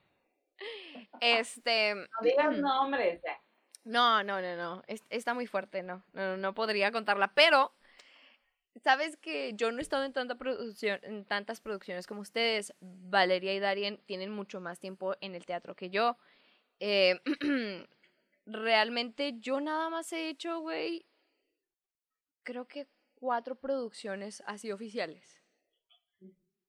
[1.20, 3.20] Este, No digas nombres.
[3.24, 3.38] ya.
[3.84, 7.72] no, no, no, no, es- está muy fuerte, no, no, no podría contarla, pero...
[8.82, 12.72] Sabes que yo no he estado en tanta producción, en tantas producciones como ustedes.
[12.80, 16.16] Valeria y Darien tienen mucho más tiempo en el teatro que yo.
[16.80, 17.20] Eh,
[18.46, 21.06] realmente yo nada más he hecho, güey,
[22.44, 22.86] creo que
[23.16, 25.40] cuatro producciones así oficiales.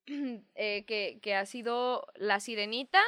[0.55, 3.01] Eh, que, que ha sido La Sirenita,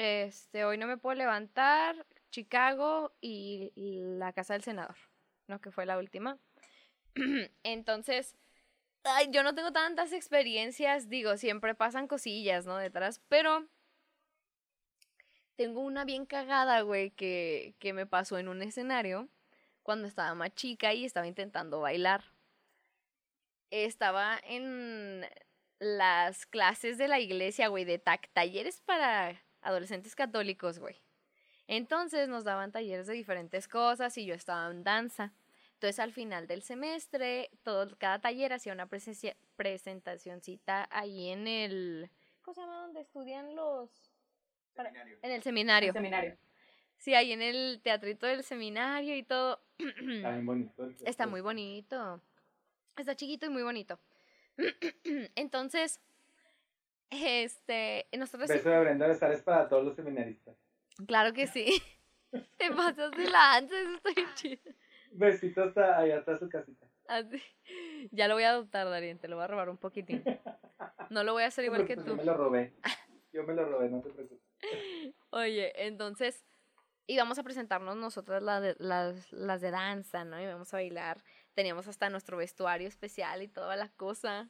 [0.00, 3.70] este, Hoy no me puedo levantar, Chicago y
[4.18, 4.96] La Casa del Senador,
[5.46, 5.60] ¿no?
[5.60, 6.38] Que fue la última.
[7.62, 8.36] Entonces,
[9.30, 12.76] yo no tengo tantas experiencias, digo, siempre pasan cosillas, ¿no?
[12.76, 13.66] Detrás, pero
[15.56, 19.28] tengo una bien cagada, güey, que, que me pasó en un escenario
[19.82, 22.24] cuando estaba más chica y estaba intentando bailar.
[23.70, 25.26] Estaba en
[25.78, 30.96] las clases de la iglesia, güey, de tac, talleres para adolescentes católicos, güey.
[31.66, 35.32] Entonces nos daban talleres de diferentes cosas y yo estaba en danza.
[35.74, 38.86] Entonces al final del semestre, todo, cada taller hacía una
[39.56, 42.10] presentacioncita ahí en el...
[42.42, 42.82] ¿Cómo se llama?
[42.82, 43.90] Donde estudian los...
[44.74, 44.90] para-
[45.22, 45.88] En el seminario.
[45.90, 46.36] El seminario.
[46.98, 49.60] Sí, ahí en el teatrito del seminario y todo.
[49.78, 50.84] Está bien bonito.
[50.84, 52.20] el- Está muy bonito.
[52.96, 53.98] Está chiquito y muy bonito.
[55.34, 56.00] Entonces,
[57.10, 58.48] este, nosotros...
[58.48, 60.56] Beso de Brenda Besar es para todos los seminaristas.
[61.06, 61.82] Claro que sí.
[62.58, 64.72] Te pasas de lanza, eso está bien chido.
[65.12, 66.86] Besito hasta allá hasta su casita.
[67.08, 67.42] Así.
[68.12, 70.22] Ya lo voy a adoptar, Darien, te lo voy a robar un poquitín.
[71.10, 72.14] No lo voy a hacer igual que Yo tú.
[72.16, 72.72] me lo robé.
[73.32, 74.44] Yo me lo robé, no te preocupes.
[75.30, 76.44] Oye, entonces
[77.08, 80.40] íbamos a presentarnos nosotras la de- las, las de danza, ¿no?
[80.40, 81.24] Íbamos a bailar.
[81.54, 84.48] Teníamos hasta nuestro vestuario especial y toda la cosa.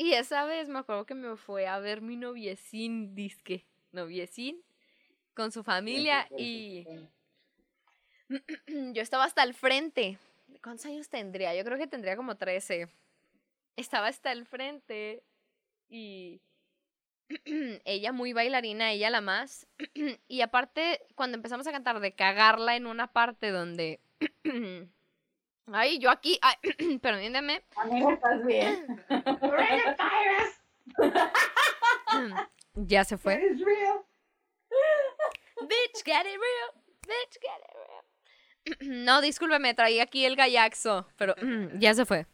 [0.00, 4.62] Y esa vez me acuerdo que me fue a ver mi noviecín, disque, noviecín,
[5.34, 6.86] con su familia y
[8.94, 10.18] yo estaba hasta el frente.
[10.62, 11.52] ¿Cuántos años tendría?
[11.56, 12.88] Yo creo que tendría como 13.
[13.74, 15.24] Estaba hasta el frente
[15.88, 16.40] y
[17.84, 19.66] ella muy bailarina, ella la más.
[20.28, 23.98] y aparte, cuando empezamos a cantar, de cagarla en una parte donde...
[25.72, 26.56] Ay, yo aquí, ay,
[27.02, 27.62] permíteme.
[27.76, 29.04] Amiga, ¿estás bien?
[32.74, 33.34] ya se fue.
[33.34, 34.04] It's real.
[35.62, 36.72] Bitch, get it real.
[37.06, 38.04] Bitch, get it real.
[38.80, 41.34] No, discúlpeme, traí aquí el gallaxo, pero
[41.78, 42.26] ya se fue.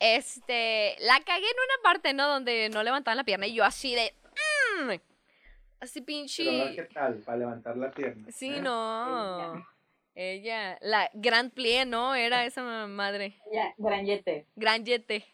[0.00, 2.26] Este, la cagué en una parte, ¿no?
[2.26, 4.12] Donde no levantaban la pierna y yo así de...
[4.82, 4.90] mm,
[5.80, 6.74] así pinche...
[6.74, 7.18] ¿qué tal?
[7.18, 8.28] Para levantar la pierna.
[8.32, 8.60] Sí, ¿eh?
[8.60, 9.64] no.
[10.20, 12.16] Ella, la Grand Plie, ¿no?
[12.16, 13.40] Era esa madre.
[13.52, 13.72] Ya.
[14.56, 15.24] Gran yete.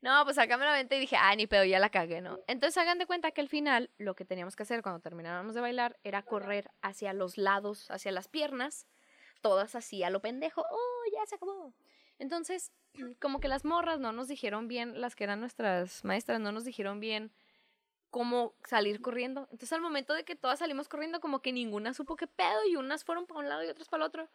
[0.00, 2.40] No, pues acá me la aventé y dije, ah, ni pedo, ya la cagué, ¿no?
[2.48, 5.60] Entonces hagan de cuenta que al final lo que teníamos que hacer cuando terminábamos de
[5.60, 8.88] bailar era correr hacia los lados, hacia las piernas,
[9.40, 10.62] todas así a lo pendejo.
[10.68, 11.72] ¡Oh, ya se acabó!
[12.18, 12.72] Entonces,
[13.20, 16.64] como que las morras no nos dijeron bien, las que eran nuestras maestras, no nos
[16.64, 17.30] dijeron bien
[18.10, 19.42] cómo salir corriendo.
[19.50, 22.76] Entonces al momento de que todas salimos corriendo, como que ninguna supo qué pedo y
[22.76, 24.28] unas fueron para un lado y otras para el otro.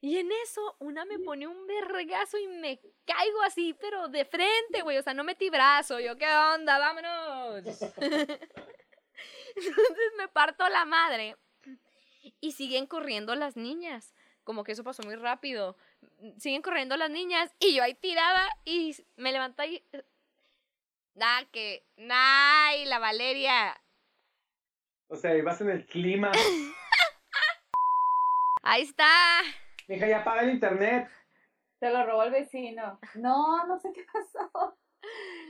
[0.00, 4.82] Y en eso, una me pone un vergazo y me caigo así, pero de frente,
[4.82, 4.96] güey.
[4.96, 5.98] O sea, no metí brazo.
[5.98, 6.78] Yo, ¿qué onda?
[6.78, 7.64] Vámonos.
[9.56, 11.36] Entonces me parto la madre.
[12.40, 14.14] Y siguen corriendo las niñas.
[14.44, 15.76] Como que eso pasó muy rápido.
[16.38, 19.84] Siguen corriendo las niñas y yo ahí tirada y me levanto ahí.
[21.18, 21.84] Nah, que.
[21.96, 23.76] Nah, y la Valeria.
[25.08, 26.30] O sea, ibas en el clima.
[28.62, 29.08] Ahí está.
[29.88, 31.10] Mija, ya apaga el internet.
[31.80, 33.00] Se lo robó el vecino.
[33.14, 34.76] No, no sé qué pasó.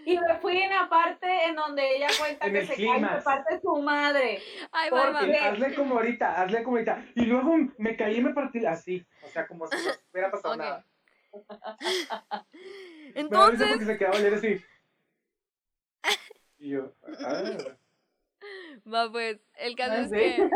[0.06, 2.86] Y me fui en la parte en donde ella cuenta En que el se cae
[2.86, 3.14] clímax.
[3.16, 4.40] por parte de su madre.
[4.72, 5.32] Ay, Porque-.
[5.32, 7.04] Y hazle como ahorita, hazle como ahorita.
[7.14, 9.06] Y luego me caí y me partí así.
[9.22, 10.86] O sea, como si no hubiera pasado nada.
[11.32, 12.46] Me da risa
[13.14, 14.64] Entonces, porque se quedaba así.
[16.58, 16.92] Y yo,
[17.24, 17.52] ah.
[18.92, 20.16] va pues, el caso Ah, es sí.
[20.16, 20.50] que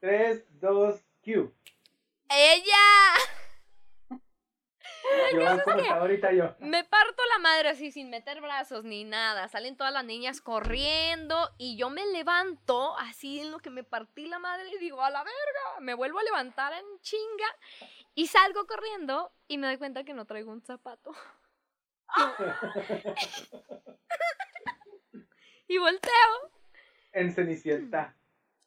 [0.00, 1.54] 3, 2, Q.
[2.28, 2.74] ella
[5.32, 6.54] Yo como estaba ahorita yo.
[6.60, 9.48] me parto la madre así sin meter brazos ni nada.
[9.48, 14.26] Salen todas las niñas corriendo y yo me levanto así en lo que me partí
[14.26, 17.46] la madre y digo, a la verga, me vuelvo a levantar en chinga
[18.14, 21.12] y salgo corriendo y me doy cuenta que no traigo un zapato.
[25.68, 26.50] Y volteo.
[27.12, 28.14] En Cenicienta.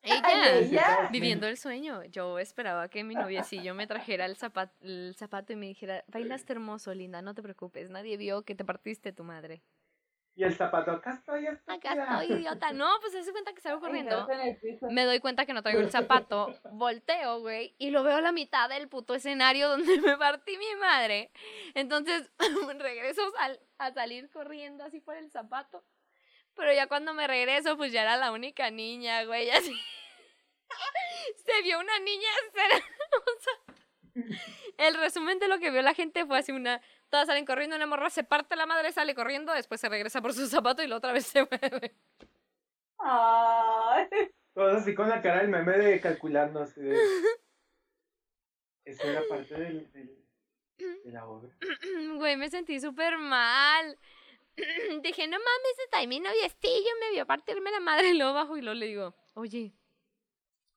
[0.02, 0.22] Ella.
[0.24, 1.10] Ay, ella.
[1.12, 5.56] Viviendo el sueño, yo esperaba que mi noviecillo me trajera el zapato, el zapato y
[5.56, 9.64] me dijera, bailaste hermoso, linda, no te preocupes, nadie vio que te partiste tu madre.
[10.38, 11.54] Y el zapato, acá estoy, Acá
[11.94, 12.22] estúpida.
[12.22, 12.74] estoy, idiota.
[12.74, 14.28] No, pues se hace cuenta que salgo corriendo.
[14.92, 18.34] Me doy cuenta que no traigo el zapato, volteo, güey, y lo veo a la
[18.34, 21.32] mitad del puto escenario donde me partí mi madre.
[21.74, 22.30] Entonces
[22.80, 25.84] regreso sal- a salir corriendo así por el zapato.
[26.56, 29.76] Pero ya cuando me regreso, pues ya era la única niña, güey, así.
[31.46, 34.32] Se vio una niña hermosa.
[34.78, 36.82] El resumen de lo que vio la gente fue así una...
[37.10, 40.34] Todas salen corriendo, una morra se parte la madre, sale corriendo, después se regresa por
[40.34, 41.94] su zapato y la otra vez se mueve.
[42.98, 44.08] Ay.
[44.54, 46.62] Todos así con la cara del meme de calculando.
[46.62, 46.98] Así de...
[48.86, 50.26] Eso era parte del, del-
[50.78, 51.50] de la obra.
[52.18, 53.98] Güey, me sentí súper mal.
[55.04, 58.58] Dije, no mames, está ahí mi noviecillo, me vio partirme la madre y luego bajo
[58.58, 59.74] y luego le digo, oye.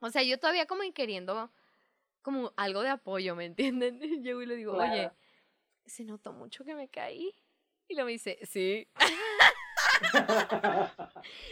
[0.01, 1.51] O sea, yo todavía como en queriendo
[2.23, 3.99] como algo de apoyo, ¿me entienden?
[4.03, 5.11] Y Llego y le digo, oye,
[5.87, 7.35] se notó mucho que me caí.
[7.89, 8.89] Y luego me dice, sí.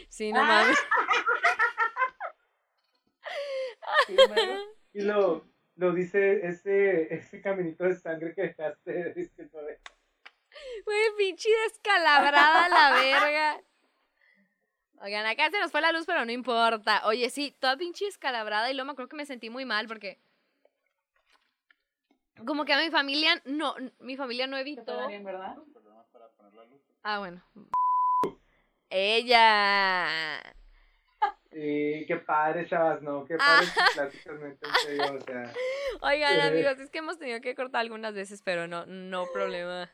[0.09, 0.79] Sí, no mames.
[4.09, 5.45] Y luego- y lo,
[5.77, 9.15] lo dice ese, ese caminito de sangre que dejaste.
[9.15, 9.79] Disculpa, ve.
[10.85, 13.61] Güey, pinche descalabrada la verga.
[15.03, 17.03] Oigan, acá se nos fue la luz, pero no importa.
[17.07, 20.19] Oye, sí, toda pinche descalabrada y luego me acuerdo que me sentí muy mal porque
[22.47, 25.07] como que a mi familia no, mi familia no evitó.
[25.09, 25.57] bien, ¿verdad?
[27.03, 27.43] Ah, bueno.
[28.91, 30.43] Ella.
[31.51, 35.53] Sí, qué padre, chavas, no, qué padre pláticas, o sea.
[36.03, 36.43] Oigan, Eh.
[36.49, 39.91] amigos, es que hemos tenido que cortar algunas veces, pero no, no problema.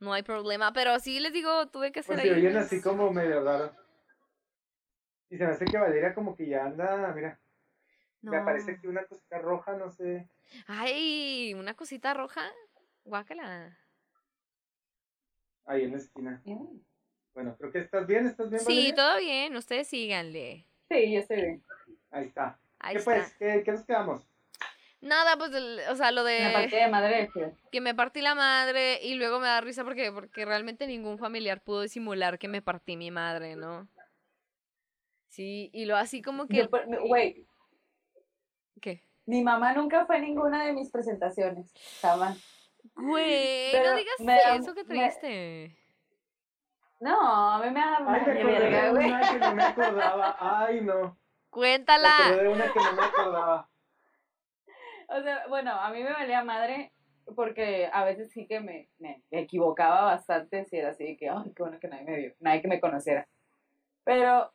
[0.00, 0.72] No hay problema.
[0.72, 3.74] Pero sí les digo, tuve que hacer Pues se oyen así como medio raro.
[5.28, 7.38] Y se me hace que Valeria como que ya anda, mira,
[8.22, 10.28] me aparece aquí una cosita roja, no sé.
[10.66, 12.42] Ay, una cosita roja.
[13.04, 13.78] Guácala.
[15.66, 16.42] Ahí en la esquina.
[17.32, 18.94] Bueno, creo que estás bien, ¿estás bien, Sí, Valeria?
[18.96, 20.66] todo bien, ustedes síganle.
[20.90, 21.64] Sí, yo estoy bien.
[22.10, 22.58] Ahí está.
[22.80, 23.10] Ahí ¿Qué está.
[23.12, 23.34] pues?
[23.38, 24.29] ¿Qué, ¿Qué nos quedamos?
[25.02, 27.30] Nada, pues, el- o sea, lo de partida de madre
[27.72, 31.62] que me partí la madre y luego me da risa porque, porque realmente ningún familiar
[31.62, 33.88] pudo disimular que me partí mi madre, ¿no?
[35.28, 36.68] Sí, y lo así como que...
[36.68, 37.46] Pues, Güey,
[38.80, 39.02] ¿Qué?
[39.26, 41.72] mi mamá nunca fue a ninguna de mis presentaciones.
[42.02, 42.38] Jamás.
[42.94, 45.76] Güey, no digas me eso que me- triste.
[46.98, 48.04] No, a mí me da Ay,
[48.44, 50.36] me acordé de una que no me acordaba.
[50.38, 50.94] Ay, no.
[50.94, 51.16] Me acordé
[51.50, 52.36] Cuéntala.
[52.36, 53.69] de una que no me acordaba.
[55.10, 56.92] O sea, bueno, a mí me valía madre
[57.36, 61.52] porque a veces sí que me, me equivocaba bastante si era así de que, ay,
[61.54, 63.28] qué bueno que nadie me vio, nadie que me conociera.
[64.04, 64.52] Pero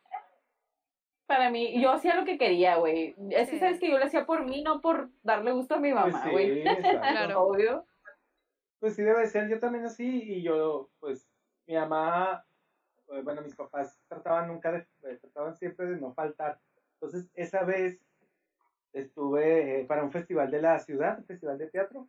[1.26, 3.14] para mí, yo hacía lo que quería, güey.
[3.30, 3.58] Es que Sí.
[3.60, 6.22] sabes que yo lo hacía por mí, no por darle gusto a mi Pues mamá,
[6.24, 6.60] sí, güey.
[6.60, 7.00] exacto.
[7.00, 7.42] Claro.
[7.46, 7.86] Obvio.
[8.78, 11.28] Pues sí debe ser, yo también así, y yo, pues,
[11.66, 12.46] mi mamá,
[13.08, 16.60] eh, bueno, mis papás trataban nunca de, eh, trataban siempre de no faltar.
[16.94, 18.05] Entonces, esa vez
[18.92, 22.08] estuve eh, para un festival de la ciudad, un festival de teatro.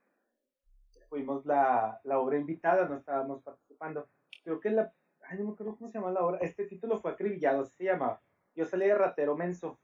[1.09, 4.09] Fuimos la, la obra invitada, no estábamos participando.
[4.43, 7.11] Creo que la, ay, no me acuerdo cómo se llama la obra, este título fue
[7.11, 8.21] acribillado, así se llamaba.
[8.55, 9.79] Yo salí de ratero menso.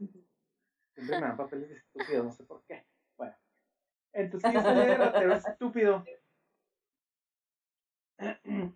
[0.94, 2.86] Siempre me dan papeles de estúpido, no sé por qué.
[3.18, 3.36] Bueno,
[4.12, 6.04] entonces yo salí de ratero estúpido.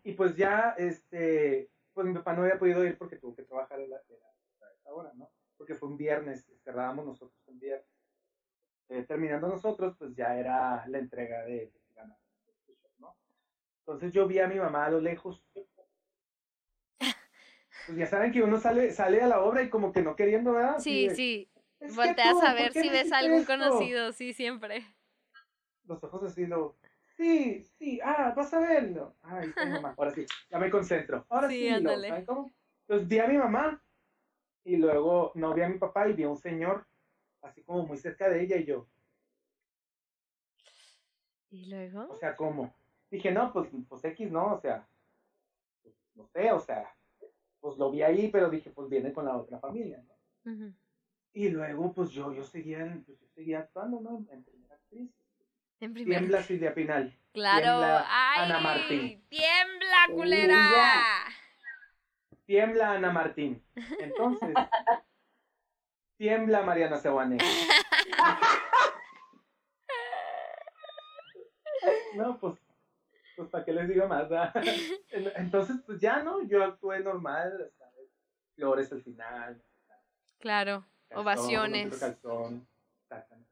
[0.04, 3.80] Y pues ya, este, pues mi papá no había podido ir porque tuvo que trabajar
[3.80, 5.30] a, la, esa hora, ¿no?
[5.58, 7.97] Porque fue un viernes, cerrábamos nosotros un viernes.
[8.90, 11.72] Eh, terminando nosotros, pues ya era la entrega de,
[13.00, 13.16] ¿no?
[13.80, 15.44] Entonces yo vi a mi mamá a lo lejos.
[17.86, 20.54] Pues ya saben que uno sale, sale a la obra y como que no queriendo,
[20.54, 20.80] ¿verdad?
[20.80, 21.50] Sí, sí.
[21.96, 24.84] Volteas a ver si ves a algún conocido, sí, siempre.
[25.86, 26.76] Los ojos así, lo,
[27.16, 29.16] sí, sí, ah, vas a verlo.
[29.22, 31.26] Ay, mamá, ahora sí, ya me concentro.
[31.30, 32.52] Ahora sí, sí lo, ¿saben cómo?
[32.82, 33.82] Entonces vi a mi mamá
[34.64, 36.86] y luego no vi a mi papá y vi a un señor
[37.42, 38.88] así como muy cerca de ella y yo.
[41.50, 42.08] ¿Y luego?
[42.10, 42.74] O sea, ¿cómo?
[43.10, 44.86] Dije, no, pues, pues X no, o sea,
[45.82, 46.94] pues, no sé, o sea,
[47.62, 50.74] pues lo vi ahí, pero dije, pues viene con la otra familia, ¿no?
[51.34, 54.26] Y luego, pues yo, yo seguía, pues, yo seguía actuando, ¿no?
[54.32, 55.10] En primera actriz.
[55.80, 56.20] En primera.
[56.20, 57.16] Tiembla Silvia Pinal.
[57.34, 57.66] Claro.
[57.66, 59.24] Tiembla Ay, Ana Martín.
[59.30, 61.26] Tiembla, culera.
[62.46, 63.64] Tiembla Ana Martín.
[64.00, 64.54] Entonces,
[66.18, 67.38] tiembla Mariana Sewane.
[72.16, 72.56] no, pues,
[73.36, 74.28] pues para qué les digo más.
[75.12, 76.44] Entonces, pues ya, ¿no?
[76.44, 77.72] Yo actué normal,
[78.56, 79.62] flores al final.
[80.40, 81.98] Claro, ovaciones.
[82.00, 82.68] Calzón,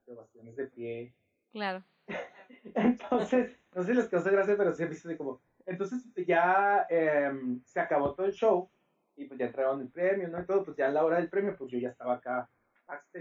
[0.08, 1.14] ovaciones de pie.
[1.52, 1.84] Claro.
[2.76, 5.42] Entonces, no sé si les causó gracia, pero siempre hice como.
[5.66, 7.32] Entonces ya eh,
[7.64, 8.70] se acabó todo el show
[9.16, 10.40] y pues ya entregaron el premio, ¿no?
[10.40, 12.48] Y todo, pues ya a la hora del premio, pues yo ya estaba acá,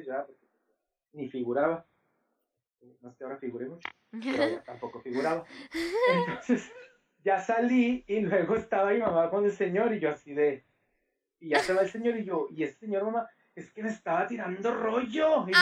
[0.04, 0.46] ya, porque
[1.12, 1.86] ni figuraba.
[3.00, 5.44] No sé, ahora figuré mucho, pero tampoco figuraba.
[6.12, 6.70] Entonces,
[7.24, 10.64] ya salí y luego estaba mi mamá con el señor y yo así de.
[11.40, 13.90] Y ya se va el señor y yo, y ese señor, mamá, es que me
[13.90, 15.46] estaba tirando rollo.
[15.48, 15.58] Y yo,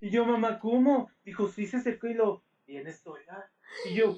[0.00, 1.10] y yo mamá, ¿cómo?
[1.24, 3.50] Dijo, sí, se acercó y lo, ¿vienes sola?
[3.88, 4.14] Y yo,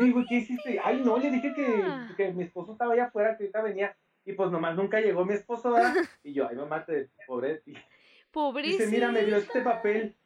[0.00, 0.80] digo, ¿qué hiciste?
[0.82, 3.96] Ay, no, le dije que, que mi esposo estaba allá afuera, que ahorita venía.
[4.24, 5.94] Y pues nomás nunca llegó mi esposo, ¿verdad?
[6.24, 7.62] Y yo, ay, mamá, te, pobre.
[7.66, 7.74] Y,
[8.62, 10.16] Dice, mira, me dio este papel.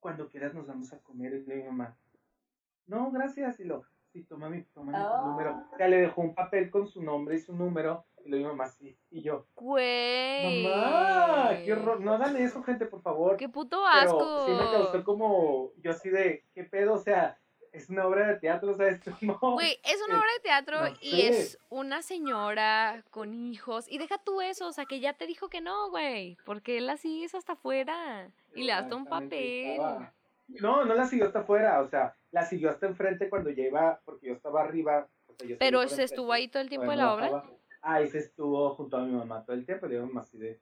[0.00, 1.34] Cuando quieras nos vamos a comer.
[1.34, 1.96] Y mi mamá,
[2.86, 3.60] no, gracias.
[3.60, 5.64] Y lo, sí, toma mi, toma mi número.
[5.78, 8.04] Ya le dejó un papel con su nombre y su número.
[8.24, 8.96] Y lo mi mamá, sí.
[9.10, 10.64] Y yo, güey.
[10.64, 12.00] Mamá, qué horror.
[12.00, 13.36] No hagan eso, gente, por favor.
[13.36, 14.18] Qué puto asco.
[14.18, 16.94] Pero sí me causó como, yo así de, ¿qué pedo?
[16.94, 17.38] O sea,
[17.72, 19.38] es una obra de teatro, o sea, esto no.
[19.54, 23.90] Güey, es una obra de teatro y es una señora con hijos.
[23.90, 26.36] Y deja tú eso, o sea, que ya te dijo que no, güey.
[26.44, 29.80] Porque él la sigues hasta afuera y le das un papel.
[30.60, 34.00] No, no la siguió hasta afuera, o sea, la siguió hasta enfrente cuando ya iba,
[34.04, 35.08] porque yo estaba arriba.
[35.58, 37.42] Pero se estuvo ahí todo el tiempo de la obra.
[37.80, 40.60] Ahí se estuvo junto a mi mamá todo el tiempo, le más así de.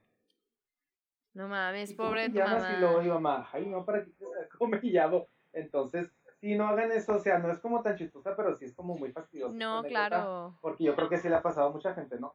[1.35, 2.75] No mames, pobre tu mamá.
[2.77, 4.11] Y luego mamá, ay, no, ¿para qué
[4.67, 5.27] me llamo?
[5.53, 6.09] Entonces,
[6.41, 8.97] sí, no hagan eso, o sea, no es como tan chistosa, pero sí es como
[8.97, 9.55] muy fastidiosa.
[9.57, 10.59] No, claro.
[10.61, 12.34] Porque yo creo que sí le ha pasado a mucha gente, ¿no?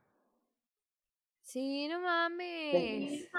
[1.41, 3.29] Sí, no mames.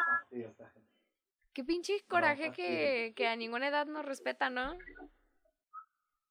[1.52, 4.76] Qué pinche coraje que, que, a ninguna edad nos respeta, ¿no?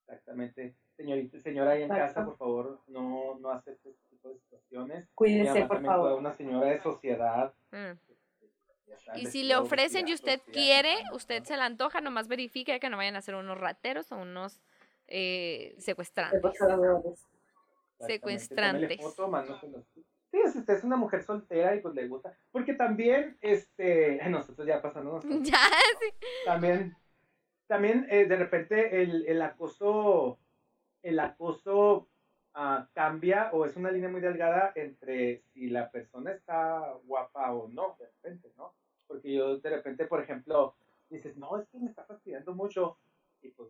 [0.02, 0.76] Exactamente.
[0.96, 5.10] Señorita, señora ahí en casa, por favor, no, no acepte este tipo de situaciones.
[5.14, 6.14] Cuídese, por favor.
[6.14, 7.54] Una señora de sociedad.
[7.72, 8.15] Mm.
[9.16, 12.98] Y si le ofrecen y usted quiere, usted se la antoja, nomás verifique que no
[12.98, 14.62] vayan a ser unos rateros o unos
[15.08, 16.42] eh, secuestrantes.
[18.00, 19.00] Secuestrantes.
[20.32, 22.38] Sí, si usted es una mujer soltera y pues le gusta.
[22.52, 25.24] Porque también, este, nosotros ya pasamos.
[25.42, 25.60] Ya,
[26.00, 26.28] sí.
[26.46, 26.96] También,
[27.68, 30.40] también eh, de repente el, el acoso,
[31.04, 32.10] el acoso
[32.56, 37.68] uh, cambia o es una línea muy delgada entre si la persona está guapa o
[37.68, 38.74] no, de repente, ¿no?
[39.08, 40.76] Porque yo de repente, por ejemplo,
[41.10, 42.98] dices, no, es que me está fastidiando mucho.
[43.42, 43.70] Y pues,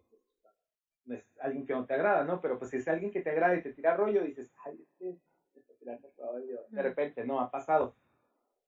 [1.10, 2.42] es alguien que no te agrada, ¿no?
[2.42, 4.90] Pero pues si es alguien que te agrada y te tira rollo, dices, ay, es
[4.98, 6.62] que me está tirando rollo.
[6.70, 7.96] De repente, no, ha pasado.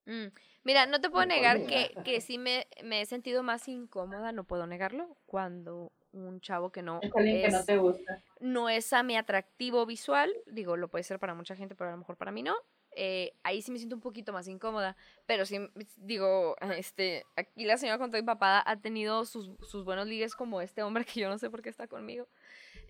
[0.05, 0.27] Mm.
[0.63, 4.43] Mira, no te puedo negar que, que sí me, me, he sentido más incómoda, no
[4.43, 8.21] puedo negarlo, cuando un chavo que no es, que no, te gusta.
[8.39, 11.93] no es a mi atractivo visual, digo, lo puede ser para mucha gente, pero a
[11.93, 12.55] lo mejor para mí no,
[12.99, 14.97] eh, ahí sí me siento un poquito más incómoda.
[15.27, 15.59] Pero sí,
[15.97, 20.61] digo, este, aquí la señora con todo empapada ha tenido sus, sus, buenos ligues como
[20.61, 22.27] este hombre que yo no sé por qué está conmigo.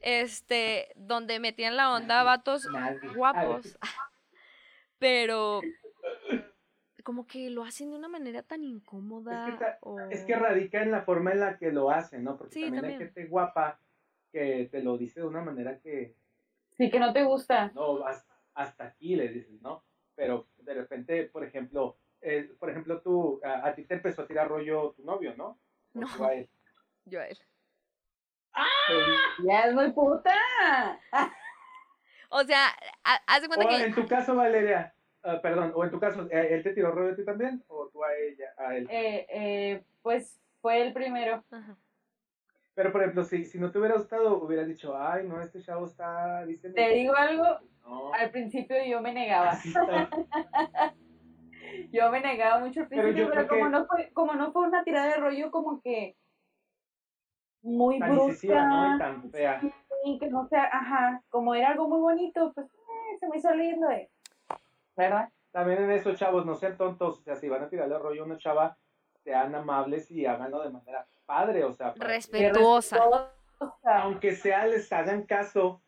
[0.01, 2.68] Este, donde metían la onda vatos
[3.15, 3.78] guapos.
[4.99, 5.61] Pero
[7.07, 9.47] como que lo hacen de una manera tan incómoda.
[10.11, 12.35] Es que, radica en la forma en la que lo hacen, ¿no?
[12.35, 13.79] Porque también, hay gente guapa
[14.29, 16.17] que te lo dice de una manera que
[16.71, 17.71] Sí, que no te gusta.
[17.73, 19.85] no, has- hasta aquí le dices, ¿no?
[20.15, 24.27] Pero de repente, por ejemplo, eh, por ejemplo, tú, a, a ti te empezó a
[24.27, 25.57] tirar rollo tu novio, ¿no?
[25.93, 26.07] O No.
[26.13, 26.49] tú a él.
[27.09, 27.37] Joel.
[29.45, 30.33] Ya es muy puta.
[32.31, 32.67] O sea,
[33.05, 34.93] ha- haz de O cuenta que en tu caso, Valeria,
[35.28, 37.63] ah, perdón, o en tu caso, eh, ¿él te tiró rollo a ti también?
[37.67, 38.88] ¿O tú a ella, a él?
[38.89, 41.43] Eh, eh, pues fue el primero.
[41.51, 41.78] Ajá.
[42.73, 45.86] Pero, por ejemplo, si, si no te hubiera gustado, hubieras dicho, ay, no, este chavo
[45.88, 46.69] está, dice...
[46.69, 47.43] Te digo algo,
[47.84, 49.57] No, al principio yo me negaba.
[51.91, 54.84] Yo me negaba mucho al principio, pero, como que- no fue, como no fue una
[54.84, 56.15] tirada de rollo como que
[57.61, 58.75] muy Tan incisiva, ¿no?
[58.75, 59.61] Y brusca, tan fea.
[60.03, 63.53] y que no sea, ajá, como era algo muy bonito, pues eh, se me hizo
[63.53, 64.09] lindo de,
[64.97, 65.29] ¿verdad?
[65.51, 67.19] También en eso, chavos, no sean tontos.
[67.19, 68.77] O sea, si van a tirarle rollo a una chava,
[69.23, 72.97] sean amables y háganlo de manera padre, o sea, Respetuosa.
[73.83, 75.81] Aunque sea les hagan caso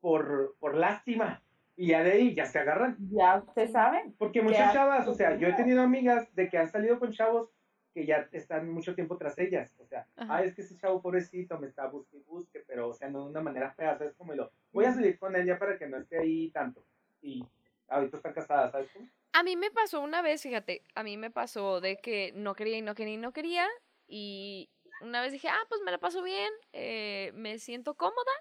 [0.00, 1.42] por, por lástima.
[1.76, 2.96] Y ya de ahí ya se agarran.
[3.10, 4.14] Ya ustedes saben.
[4.18, 7.50] Porque muchas chavas, o sea, yo he tenido amigas de que han salido con chavos
[7.94, 9.74] que ya están mucho tiempo tras ellas.
[9.78, 10.36] O sea, Ajá.
[10.36, 13.24] ah, es que ese chavo pobrecito me está busque y busque, pero, o sea, no
[13.24, 14.14] de una manera fea, ¿sabes?
[14.14, 16.84] Como lo, voy a salir con él ya para que no esté ahí tanto.
[17.20, 17.46] Y
[17.88, 18.90] ahorita están casadas, ¿sabes?
[19.32, 22.78] A mí me pasó una vez, fíjate, a mí me pasó de que no quería
[22.78, 23.66] y no quería y no quería.
[24.06, 24.70] Y
[25.00, 28.32] una vez dije, ah, pues me la paso bien, eh, me siento cómoda.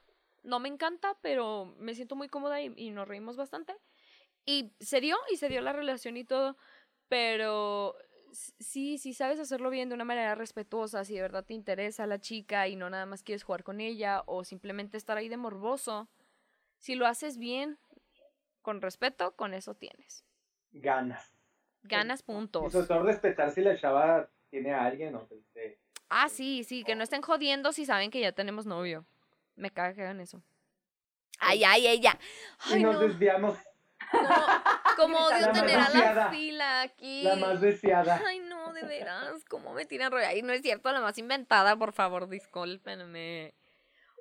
[0.43, 3.75] No me encanta, pero me siento muy cómoda y, y nos reímos bastante.
[4.45, 6.57] Y se dio, y se dio la relación y todo.
[7.07, 7.95] Pero
[8.31, 12.19] sí, sí sabes hacerlo bien de una manera respetuosa, si de verdad te interesa la
[12.19, 16.09] chica y no nada más quieres jugar con ella o simplemente estar ahí de morboso.
[16.79, 17.77] Si lo haces bien,
[18.61, 20.23] con respeto, con eso tienes.
[20.71, 21.31] Ganas.
[21.83, 22.71] Ganas Y puntos.
[22.71, 26.95] sobre todo respetar si la chava tiene a alguien o te Ah, sí, sí, que
[26.95, 29.05] no estén jodiendo si saben que ya tenemos novio.
[29.55, 30.43] Me caga que hagan eso.
[31.39, 32.19] Ay, ay, ay, ya.
[32.75, 32.99] y nos no.
[32.99, 33.57] desviamos.
[34.13, 34.29] No,
[34.97, 37.23] como odio La tener a la fila aquí.
[37.23, 38.21] La más deseada.
[38.27, 40.25] Ay, no, de veras, cómo me tiran rollo.
[40.27, 43.53] Ay, no es cierto, la más inventada, por favor, discúlpenme.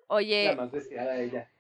[0.09, 1.51] La Oye, más deseada ella.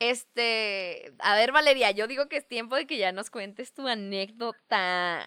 [0.00, 3.86] Este, a ver, Valeria, yo digo que es tiempo de que ya nos cuentes tu
[3.86, 5.24] anécdota.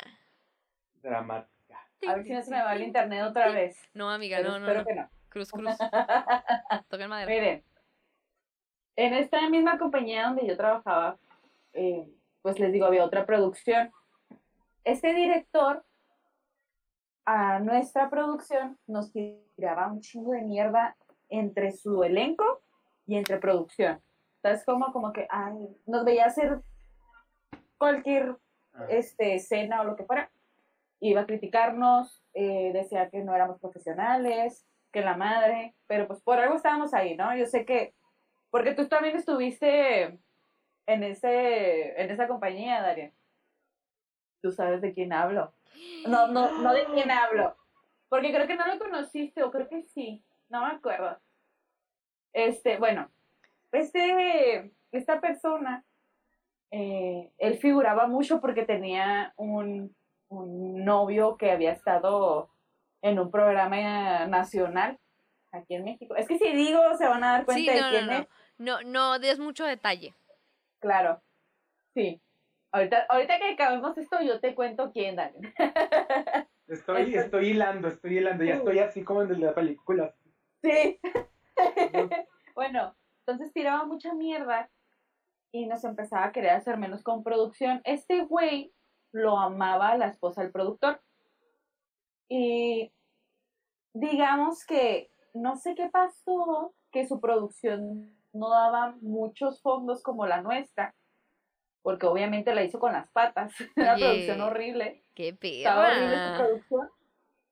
[1.02, 1.80] Dramática.
[2.08, 3.78] A ver si no se me va el internet otra vez.
[3.94, 4.88] No, amiga, Pero no, no, espero no.
[4.88, 5.10] que no.
[5.30, 5.78] Cruz, cruz.
[6.90, 7.32] Toquen madera.
[7.32, 7.64] Miren,
[8.96, 11.18] en esta misma compañía donde yo trabajaba,
[11.74, 12.08] eh,
[12.42, 13.92] pues les digo, había otra producción.
[14.84, 15.86] Este director
[17.26, 20.98] a nuestra producción nos tiraba un chingo de mierda
[21.30, 22.62] entre su elenco
[23.06, 24.02] y entre producción.
[24.44, 26.60] Entonces, como, como que, ay, nos veía hacer
[27.78, 28.38] cualquier
[28.74, 28.88] Ah.
[28.90, 30.32] este, escena o lo que fuera,
[31.00, 36.40] iba a criticarnos, eh, decía que no éramos profesionales, que la madre, pero pues por
[36.40, 37.36] algo estábamos ahí, ¿no?
[37.36, 37.94] Yo sé que,
[38.50, 40.20] porque tú también estuviste
[40.86, 43.12] en, ese, en esa compañía, Daria.
[44.42, 45.54] Tú sabes de quién hablo.
[46.08, 47.56] No, no, no de quién hablo.
[48.10, 51.20] Porque creo que no lo conociste, o creo que sí, no me acuerdo.
[52.34, 53.10] Este, bueno,
[53.74, 55.84] este, esta persona,
[56.72, 59.96] eh, él figuraba mucho porque tenía un,
[60.30, 62.50] un novio que había estado
[63.02, 64.98] en un programa nacional
[65.52, 66.16] aquí en México.
[66.16, 68.14] Es que si digo, se van a dar Sí, cuenta no, de no, quién no.
[68.14, 68.28] es.
[68.58, 70.14] No, no des mucho detalle.
[70.80, 71.22] Claro,
[71.94, 72.22] sí.
[72.72, 75.54] Ahorita, ahorita que acabemos esto, yo te cuento quién, Daniel.
[76.68, 78.44] Estoy, Esto- estoy hilando, estoy hilando.
[78.46, 80.16] Ya estoy así como en la película.
[80.64, 81.00] Sí.
[82.56, 82.96] bueno,
[83.26, 84.70] entonces tiraba mucha mierda
[85.52, 87.82] y nos empezaba a querer hacer menos con producción.
[87.86, 88.74] Este güey
[89.14, 91.02] lo amaba a la esposa del productor.
[92.28, 92.92] Y
[93.94, 100.42] digamos que no sé qué pasó, que su producción no daba muchos fondos como la
[100.42, 100.96] nuestra,
[101.82, 103.54] porque obviamente la hizo con las patas.
[103.78, 105.06] Una producción horrible.
[105.14, 106.90] Qué Estaba horrible su producción.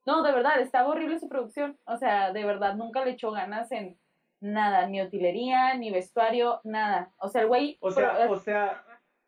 [0.05, 1.79] No, de verdad, estaba horrible su producción.
[1.85, 4.00] O sea, de verdad, nunca le echó ganas en
[4.41, 7.13] nada, ni utilería, ni vestuario, nada.
[7.19, 7.77] O sea, el güey...
[7.79, 8.83] O sea, pro- o sea,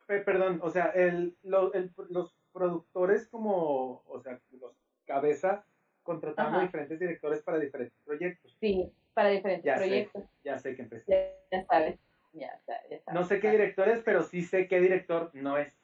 [0.06, 5.64] pe- perdón, o sea, el, lo- el- los productores como, o sea, los cabeza
[6.02, 6.66] contratando Ajá.
[6.66, 8.56] diferentes directores para diferentes proyectos.
[8.60, 9.80] sí, para diferentes Ya sé.
[9.86, 10.24] proyectos.
[10.44, 11.38] Ya sé que empecé.
[11.50, 11.98] Ya, ya sabes.
[12.32, 12.60] Ya,
[12.90, 13.02] ya sabes.
[13.14, 15.74] No sé qué directores, pero sí sé qué director no es.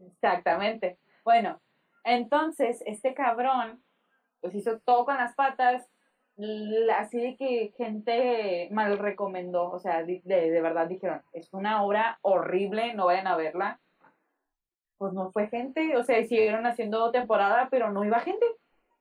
[0.00, 0.98] Exactamente.
[1.24, 1.60] Bueno,
[2.04, 3.82] entonces, este cabrón,
[4.40, 5.88] pues hizo todo con las patas,
[6.94, 12.18] así de que gente mal recomendó, o sea, de, de verdad dijeron, es una obra
[12.22, 13.80] horrible, no vayan a verla.
[14.98, 18.46] Pues no fue gente, o sea, siguieron haciendo temporada, pero no iba gente.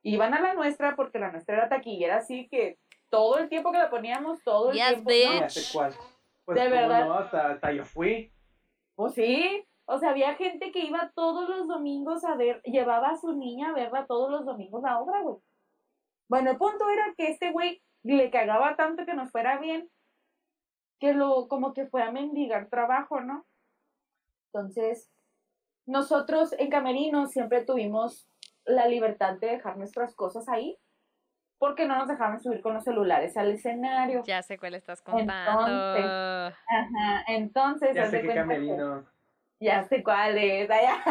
[0.01, 2.77] Iban a la nuestra porque la nuestra era taquillera, así que
[3.09, 5.09] todo el tiempo que la poníamos, todo el Yes, tiempo.
[5.09, 5.75] bitch.
[5.75, 5.81] ¿no?
[6.45, 7.05] Pues, De ¿cómo verdad.
[7.05, 7.13] no?
[7.15, 8.31] Hasta, hasta yo fui.
[8.95, 13.17] Pues sí, o sea, había gente que iba todos los domingos a ver, llevaba a
[13.17, 15.37] su niña a verla todos los domingos la obra, güey.
[16.27, 19.89] Bueno, el punto era que este güey le cagaba tanto que nos fuera bien,
[20.99, 23.45] que lo, como que fue a mendigar trabajo, ¿no?
[24.53, 25.11] Entonces,
[25.85, 28.27] nosotros en Camerino siempre tuvimos
[28.63, 30.77] la libertad de dejar nuestras cosas ahí,
[31.57, 34.23] porque no nos dejaban subir con los celulares al escenario.
[34.25, 36.55] Ya sé cuál estás Entonces, contando.
[36.67, 39.03] Ajá, entonces, Ya sé qué cuenta que-
[39.59, 41.03] ya sé cuál es, allá.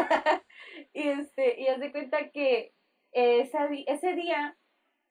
[0.93, 2.73] y este, y haz de cuenta que
[3.11, 4.57] esa ese día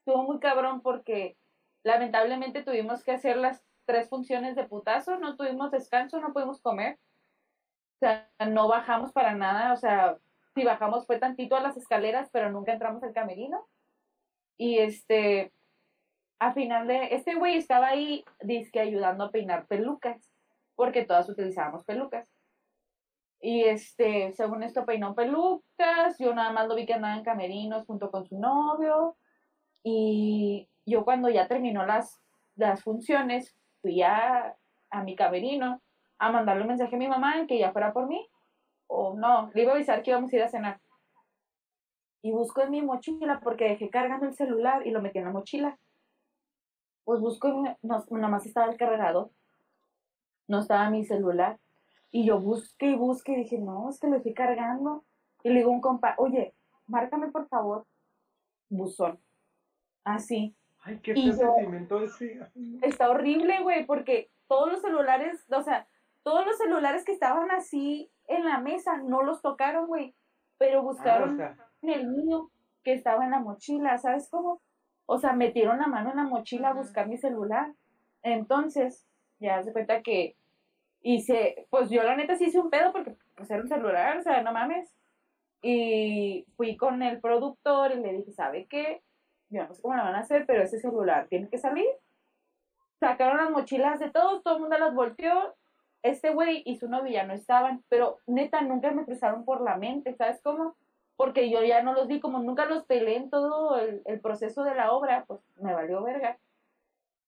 [0.04, 1.38] estuvo muy cabrón porque
[1.82, 6.98] lamentablemente tuvimos que hacer las tres funciones de putazo, no tuvimos descanso, no pudimos comer.
[7.96, 10.18] O sea, no bajamos para nada, o sea,
[10.54, 13.66] si bajamos fue tantito a las escaleras, pero nunca entramos al camerino.
[14.58, 15.52] Y este,
[16.38, 20.30] a final de, este güey estaba ahí, dizque ayudando a peinar pelucas,
[20.74, 22.28] porque todas utilizábamos pelucas.
[23.40, 27.86] Y este, según esto peinó pelucas, yo nada más lo vi que andaba en camerinos
[27.86, 29.16] junto con su novio.
[29.84, 32.20] Y yo cuando ya terminó las,
[32.56, 34.56] las funciones, fui a,
[34.90, 35.80] a mi camerino
[36.18, 38.26] a mandarle un mensaje a mi mamá que ya fuera por mí.
[38.86, 40.80] O no, le iba a avisar que íbamos a ir a cenar.
[42.22, 45.30] Y busco en mi mochila porque dejé cargando el celular y lo metí en la
[45.30, 45.78] mochila.
[47.04, 49.30] Pues busco, en no, nada más estaba el cargador.
[50.48, 51.58] No estaba mi celular.
[52.10, 55.04] Y yo busqué y busqué y dije, no, es que lo estoy cargando.
[55.42, 56.54] Y le digo a un compa, oye,
[56.86, 57.84] márcame por favor.
[58.70, 59.18] Buzón.
[60.04, 60.54] Así.
[60.82, 62.40] Ay, qué Y yo- sentimiento ese.
[62.82, 65.86] Está horrible, güey, porque todos los celulares, o sea,
[66.22, 70.14] todos los celulares que estaban así en la mesa no los tocaron, güey.
[70.58, 72.50] Pero Ah, buscaron o sea, en el mío
[72.82, 74.60] que estaba en la mochila, ¿sabes cómo?
[75.06, 77.72] O sea, metieron la mano en la mochila a buscar mi celular.
[78.22, 79.06] Entonces,
[79.38, 80.36] ya se cuenta que
[81.02, 84.22] hice, pues yo la neta sí hice un pedo porque pues era un celular, o
[84.22, 84.94] sea, no mames.
[85.62, 89.02] Y fui con el productor y le dije, ¿sabe qué?
[89.54, 91.86] Yo no sé cómo la van a hacer, pero ese celular tiene que salir.
[92.98, 95.54] Sacaron las mochilas de todos, todo el mundo las volteó.
[96.02, 100.14] Este güey y su novia no estaban, pero neta nunca me cruzaron por la mente,
[100.16, 100.76] ¿sabes cómo?
[101.16, 104.74] Porque yo ya no los vi, como nunca los peleé en todo el, proceso de
[104.74, 106.38] la obra, pues me valió verga.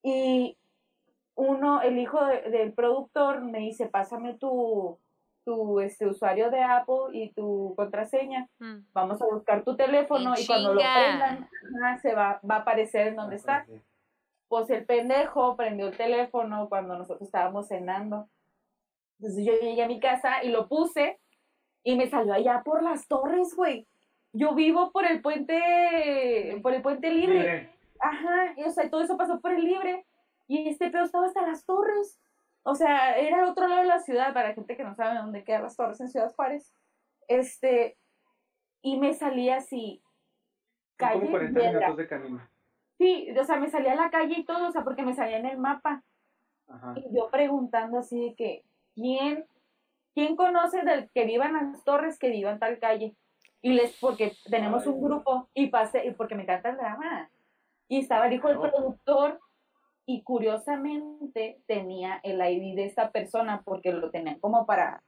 [0.03, 0.57] Y
[1.35, 4.99] uno, el hijo de- del productor, me dice, pásame tu,
[5.47, 8.49] tu este, usuario de Apple y tu contraseña.
[8.59, 8.79] Mm.
[8.91, 11.47] Vamos a buscar tu teléfono En y cuando lo prendan,
[12.01, 13.65] se va, va a aparecer en donde está.
[14.49, 18.27] Pues el pendejo prendió el teléfono cuando nosotros estábamos cenando.
[19.19, 21.17] Entonces yo llegué a mi casa y lo puse
[21.81, 23.87] y me salió allá por las torres, güey.
[24.33, 27.71] Yo vivo por el puente, por el puente libre.
[28.01, 30.05] Ajá, y o sea, todo eso pasó por el libre.
[30.49, 32.19] Y este pedo estaba hasta las torres.
[32.69, 35.45] O sea, era al otro lado de la ciudad, para gente que no sabe dónde
[35.45, 36.75] quedan las torres en Ciudad Juárez.
[37.29, 37.97] Este,
[38.81, 40.03] y me salía así,
[40.99, 41.79] son como calle 40 Piedra.
[41.79, 42.49] minutos de camino.
[42.97, 45.37] Sí, o sea, me salía a la calle y todo, o sea, porque me salía
[45.37, 46.03] en el mapa.
[46.67, 46.93] Ajá.
[46.97, 49.45] Y yo preguntando así de que, ¿quién,
[50.13, 53.15] quién conoce del que viva en las torres que viva en tal calle?
[53.61, 57.29] Y les, porque tenemos Ay, un grupo y pasé, y porque me encanta el drama.
[57.87, 59.39] Y estaba el hijo del productor
[60.09, 65.03] y curiosamente tenía el ID de esta persona porque lo tenían como para,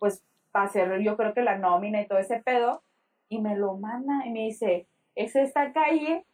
[0.00, 2.82] pues, para hacer yo creo que la nómina y todo ese pedo.
[3.28, 6.26] Y me lo manda y me dice, es esta calle.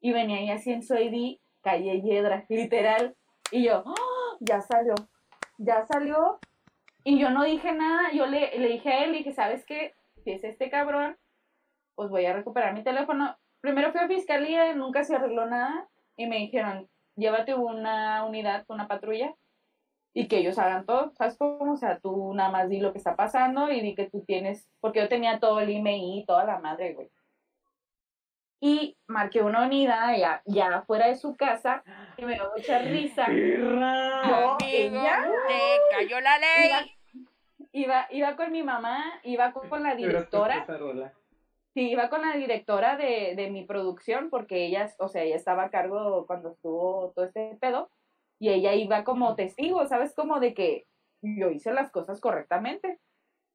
[0.00, 3.14] Y venía ahí así en su ID, calle Yedra, literal.
[3.50, 4.36] Y yo, ¡ah!
[4.40, 4.94] ya salió,
[5.58, 6.38] ya salió.
[7.04, 9.92] Y yo no dije nada, yo le, le dije a él, le dije, ¿sabes qué?
[10.24, 11.18] Si es este cabrón,
[11.96, 13.36] pues voy a recuperar mi teléfono.
[13.60, 15.86] Primero fui a fiscalía, nunca se arregló nada.
[16.16, 19.34] Y me dijeron, llévate una unidad, una patrulla,
[20.14, 21.72] y que ellos hagan todo, ¿sabes cómo?
[21.72, 24.68] O sea, tú nada más di lo que está pasando y di que tú tienes,
[24.80, 27.08] porque yo tenía todo el email, toda la madre, güey.
[28.60, 31.82] Y marqué una unidad ya, ya fuera de su casa
[32.16, 33.24] y me dio mucha risa.
[34.22, 36.70] Amigo, ella- te cayó la ley.
[37.72, 40.64] iba, iba con mi mamá, iba con, con la directora.
[41.74, 45.64] Sí, iba con la directora de, de mi producción, porque ella, o sea, ella estaba
[45.64, 47.90] a cargo cuando estuvo todo este pedo,
[48.38, 50.14] y ella iba como testigo, ¿sabes?
[50.14, 50.86] Como de que
[51.22, 52.98] yo hice las cosas correctamente.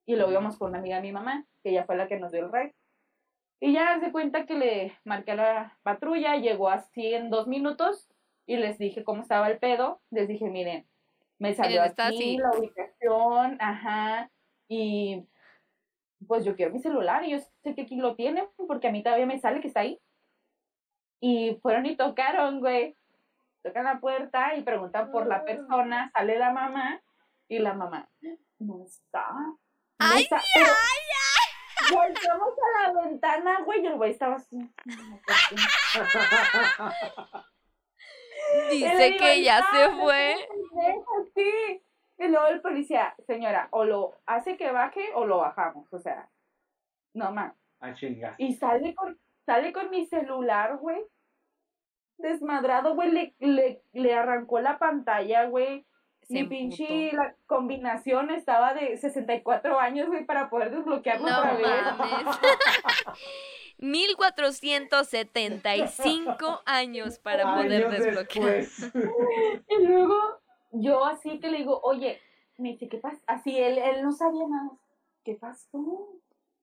[0.05, 2.32] Y lo íbamos con una amiga de mi mamá, que ella fue la que nos
[2.32, 2.74] dio el ride.
[3.59, 8.07] Y ya se cuenta que le marqué a la patrulla, llegó así en dos minutos
[8.45, 9.99] y les dije cómo estaba el pedo.
[10.09, 10.86] Les dije, miren,
[11.38, 12.38] me salió aquí así.
[12.38, 14.32] la ubicación, ajá,
[14.70, 15.26] y
[16.26, 19.03] pues yo quiero mi celular y yo sé que aquí lo tienen porque a mí
[19.03, 19.99] todavía me sale que está ahí.
[21.20, 22.95] Y fueron y tocaron, güey.
[23.63, 27.01] tocan la puerta y preguntan por la persona, sale la mamá
[27.47, 28.09] y la mamá,
[28.59, 29.30] no está.
[29.32, 29.57] No
[29.99, 30.41] ¡Ay, está.
[30.53, 30.68] Pero
[31.91, 34.57] Volteamos a la ventana, güey, y el güey estaba así.
[38.72, 40.36] Dice que ya "No, se fue.
[41.36, 41.82] Sí.
[42.20, 45.88] Y luego el policía, señora, o lo hace que baje o lo bajamos.
[45.93, 46.28] O sea,
[47.13, 47.53] no más.
[47.80, 48.34] A chingas.
[48.39, 50.99] Y sale con, sale con mi celular, güey.
[52.18, 53.11] Desmadrado, güey.
[53.11, 55.86] Le, le, le arrancó la pantalla, güey.
[56.30, 61.68] Mi pinche la combinación estaba de 64 años, güey, para poder desbloquearlo No otra vez.
[61.97, 62.38] mames.
[63.78, 68.65] 1475 años para poder Años desbloquear.
[69.70, 70.41] Y luego
[70.82, 72.19] yo así que le digo, oye,
[72.57, 73.21] me dice, ¿qué pasa?
[73.28, 74.71] Así él, él no sabía nada.
[75.23, 76.21] ¿Qué pasó?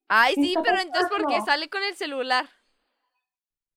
[0.09, 1.47] Ay, ¿Qué sí, pero entonces ¿por qué pasando?
[1.47, 2.47] sale con el celular?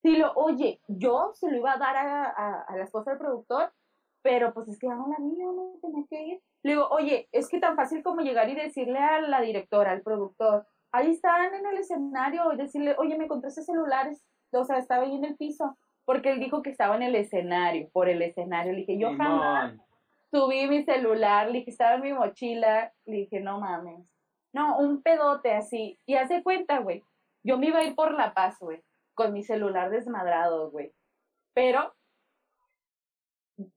[0.03, 3.19] Sí, lo, oye, yo se lo iba a dar a, a, a la esposa del
[3.19, 3.73] productor,
[4.21, 6.41] pero pues es que ya no la yo no tenía que ir.
[6.63, 10.01] Le digo, oye, es que tan fácil como llegar y decirle a la directora, al
[10.01, 14.11] productor, ahí están en el escenario, y decirle, oye, me encontré ese celular,
[14.51, 17.89] o sea, estaba ahí en el piso, porque él dijo que estaba en el escenario,
[17.91, 18.73] por el escenario.
[18.73, 19.75] Le dije, yo jamás.
[20.31, 24.05] Subí mi celular, le dije, estaba en mi mochila, le dije, no mames.
[24.53, 25.99] No, un pedote así.
[26.05, 27.03] Y hace cuenta, güey.
[27.43, 30.93] Yo me iba a ir por La Paz, güey, con mi celular desmadrado, güey.
[31.53, 31.95] Pero,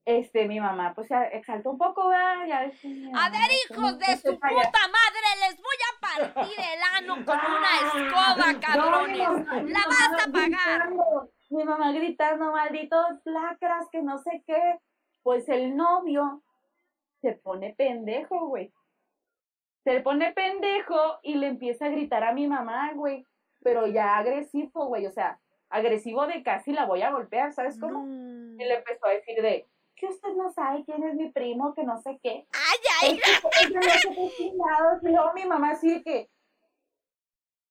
[0.05, 2.45] este, mi mamá, pues se exaltó un poco, ¿verdad?
[2.47, 6.81] Ya A ver, pues, hijos de se su puta madre, les voy a partir el
[6.95, 9.71] ano con una escoba, cabrones.
[9.71, 10.89] La vas a pagar.
[10.89, 14.79] gritando, Mi mamá gritando, malditos lacras, que no sé qué.
[15.23, 16.41] Pues el novio
[17.21, 18.73] se pone pendejo, güey.
[19.83, 23.25] Se pone pendejo y le empieza a gritar a mi mamá, güey.
[23.63, 25.05] Pero ya agresivo, güey.
[25.05, 28.03] O sea, agresivo de casi la voy a golpear, ¿sabes cómo?
[28.05, 31.83] Y le empezó a decir de, que usted no sabe quién es mi primo, que
[31.83, 32.47] no sé qué.
[32.53, 33.19] Ay, ay.
[33.19, 33.71] Es
[34.37, 36.29] que- no mi mamá así de que,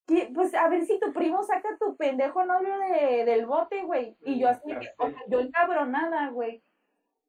[0.07, 4.17] que, pues a ver si tu primo saca tu pendejo novio de, del bote, güey.
[4.25, 6.63] Y yo así, de que, o sea, yo encabronada, güey.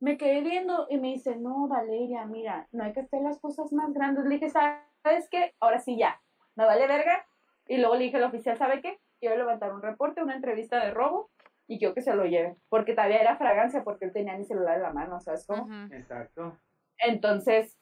[0.02, 3.72] Me quedé viendo y me dice, no, Valeria, mira, no hay que hacer las cosas
[3.72, 4.26] más grandes.
[4.26, 5.54] Le dije, ¿sabes qué?
[5.60, 6.20] Ahora sí ya,
[6.56, 7.24] me vale verga.
[7.68, 8.99] Y luego le dije al oficial, ¿sabe qué?
[9.20, 11.30] Quiero levantar un reporte, una entrevista de robo
[11.68, 12.58] y quiero que se lo lleve.
[12.68, 15.64] Porque todavía era fragancia porque él tenía mi celular en la mano, ¿sabes cómo?
[15.64, 15.93] Ujú.
[15.93, 16.58] Exacto.
[16.97, 17.78] Entonces,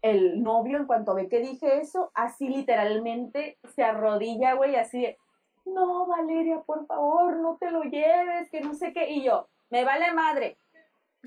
[0.00, 5.18] el novio, en cuanto ve que dije eso, así literalmente se arrodilla, güey, así de,
[5.66, 9.10] no, Valeria, por favor, no te lo lleves, que no sé qué.
[9.10, 10.58] Y yo, me vale madre.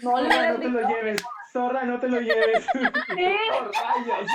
[0.01, 1.23] No le hubieras no te lo lleves.
[1.51, 2.65] Zorra, no te lo lleves.
[2.65, 3.37] Sí.
[3.49, 4.31] Por rayos.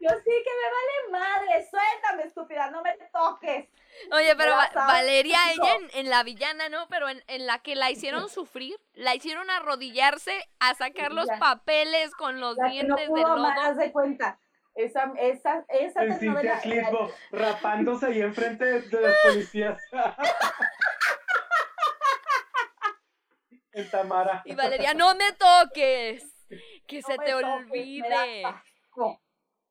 [0.00, 3.68] yo sí que me vale madre, suéltame, estúpida, no me toques.
[4.12, 6.86] Oye, pero Va- Valeria, ella en, en la villana, ¿no?
[6.88, 11.38] Pero en, en la que la hicieron sufrir, la hicieron arrodillarse a sacar los Ya.
[11.38, 13.38] papeles con los La que no dientes de pudo lodo.
[13.48, 14.38] más de cuenta.
[14.74, 19.82] Esa, esa, esa En Cintia Clitbo, rapándose ahí enfrente de, de los policías.
[23.80, 24.42] En Tamara.
[24.44, 26.34] Y Valeria, no me toques.
[26.86, 28.44] Que No se te toques, olvide.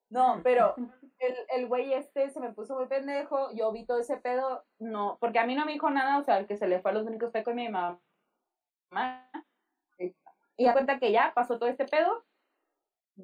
[0.09, 0.75] No, pero
[1.19, 5.17] el, el güey este se me puso muy pendejo, yo vi todo ese pedo, no,
[5.19, 6.93] porque a mí no me dijo nada, o sea, el que se le fue a
[6.93, 7.99] los únicos fue con mi mamá.
[10.55, 12.25] Y da cuenta que ya pasó todo este pedo,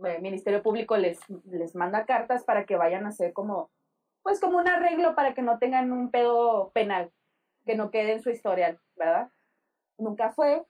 [0.04, 3.72] el Ministerio Público les, les manda cartas para que vayan a hacer como,
[4.22, 7.12] pues como un arreglo para que no tengan un pedo penal,
[7.66, 9.32] que no quede en su historial, ¿verdad?
[9.98, 10.66] Nunca fue,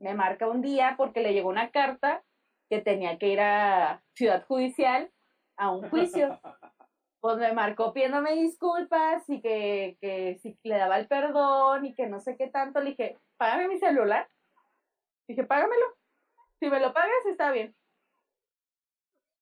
[0.00, 2.24] me marca un día porque le llegó una carta
[2.68, 5.10] que tenía que ir a Ciudad Judicial
[5.56, 6.40] a un juicio.
[7.22, 12.06] Pues me marcó pidiéndome disculpas y que, que si le daba el perdón y que
[12.06, 12.80] no sé qué tanto.
[12.80, 14.26] Le dije, págame mi celular.
[15.28, 15.84] Dije, págamelo.
[16.58, 17.76] Si me lo pagas, está bien.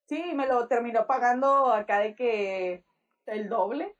[0.08, 2.82] Sí, me lo terminó pagando acá de que
[3.26, 3.94] el doble.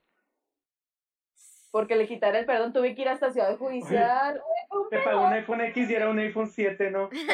[1.71, 4.43] Porque le quitara el perdón, tuve que ir hasta Ciudad Judicial.
[4.71, 7.09] Un Te pagó un iPhone X y era un iPhone 7, ¿no?
[7.13, 7.27] Sí,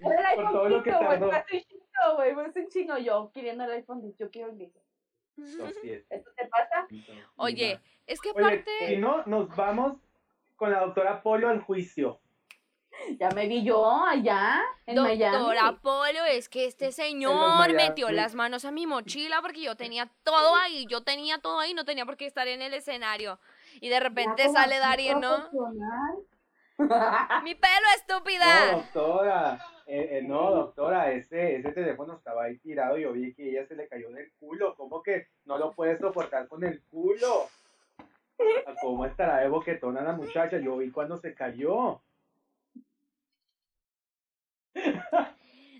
[0.00, 0.10] ¿no?
[0.12, 1.26] Era el Por todo lo que tardó.
[1.28, 4.58] güey, fue un chingo, güey, fue un chingo yo queriendo el iPhone, yo quiero el
[4.58, 4.72] 10.
[5.36, 6.06] Los siete.
[6.10, 6.86] ¿Esto te pasa?
[7.36, 8.70] Oye, es que Oye, aparte.
[8.86, 9.96] si no, nos vamos
[10.56, 12.20] con la doctora Polo al juicio.
[13.18, 15.36] Ya me vi yo allá, en Miami.
[15.36, 17.74] Doctora Polo, es que este señor Miami.
[17.74, 21.74] metió las manos a mi mochila porque yo tenía todo ahí, yo tenía todo ahí,
[21.74, 23.38] no tenía por qué estar en el escenario.
[23.80, 25.48] Y de repente sale Darien, ¿no?
[27.44, 28.72] ¡Mi pelo, No, estúpida!
[28.72, 29.58] doctora.
[29.86, 33.66] Eh, eh, no, doctora, ese, ese teléfono estaba ahí tirado y yo vi que ella
[33.66, 34.74] se le cayó del culo.
[34.76, 37.48] ¿Cómo que no lo puedes soportar con el culo?
[38.80, 40.58] cómo estará de boquetona la muchacha.
[40.58, 42.00] Yo vi cuando se cayó.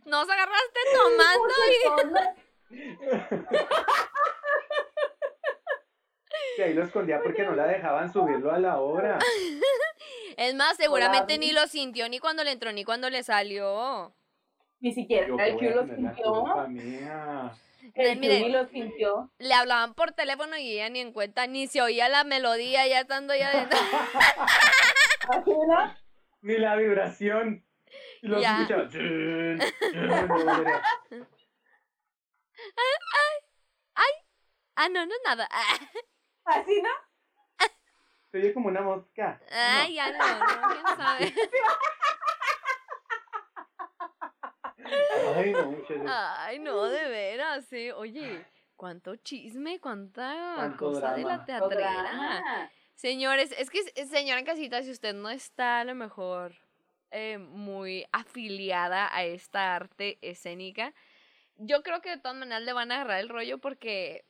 [0.05, 1.55] Nos agarraste tomando
[2.71, 2.77] y...
[6.57, 9.19] Que ahí lo escondía porque no la dejaban subirlo a la obra.
[10.37, 14.15] Es más, seguramente Hola, ni lo sintió ni cuando le entró ni cuando le salió.
[14.81, 16.45] Ni siquiera Yo el Q a lo sintió.
[17.95, 19.31] El lo.
[19.39, 23.01] Le hablaban por teléfono y ella ni en cuenta, ni se oía la melodía ya
[23.01, 23.79] estando ya dentro.
[26.43, 27.63] Ni la vibración.
[28.23, 28.63] Y lo Ya.
[28.63, 28.85] escuchaba.
[28.85, 28.91] No,
[30.61, 30.83] era-
[34.77, 35.49] Ah, no, no, nada.
[36.45, 36.89] ¿Así no?
[38.31, 39.41] Se oye como una mosca.
[39.51, 41.35] Ay, ya no, no, quién sabe.
[45.37, 46.07] Ay, no, muchachos.
[46.09, 47.91] Ay, no, de veras, sí.
[47.91, 48.47] Oye,
[48.77, 51.45] cuánto chisme, cuánta Cuánto cosa de la drama.
[51.45, 52.03] teatrera.
[52.03, 52.71] Drama.
[52.95, 56.55] Señores, es que, eh, señora en casita, si usted no está a lo mejor
[57.11, 60.95] eh, muy afiliada a esta arte escénica,
[61.57, 64.25] yo creo que de todas maneras le van a agarrar el rollo porque,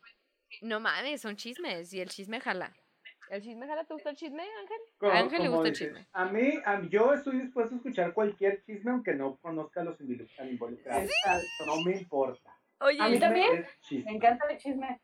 [0.63, 2.73] no mames, son chismes y el chisme jala.
[3.31, 3.85] ¿El chisme jala?
[3.85, 4.79] ¿Te gusta el chisme, Ángel?
[4.99, 6.07] Como- a Ángel le gusta el chisme.
[6.13, 9.85] A mí, a mí- yo estoy dispuesto a escuchar cualquier chisme aunque no conozca a
[9.85, 11.05] los involucrados.
[11.05, 11.67] Exacto.
[11.67, 12.59] No me importa.
[12.81, 13.65] Oye, A mí también.
[14.05, 15.01] Me encanta el chisme.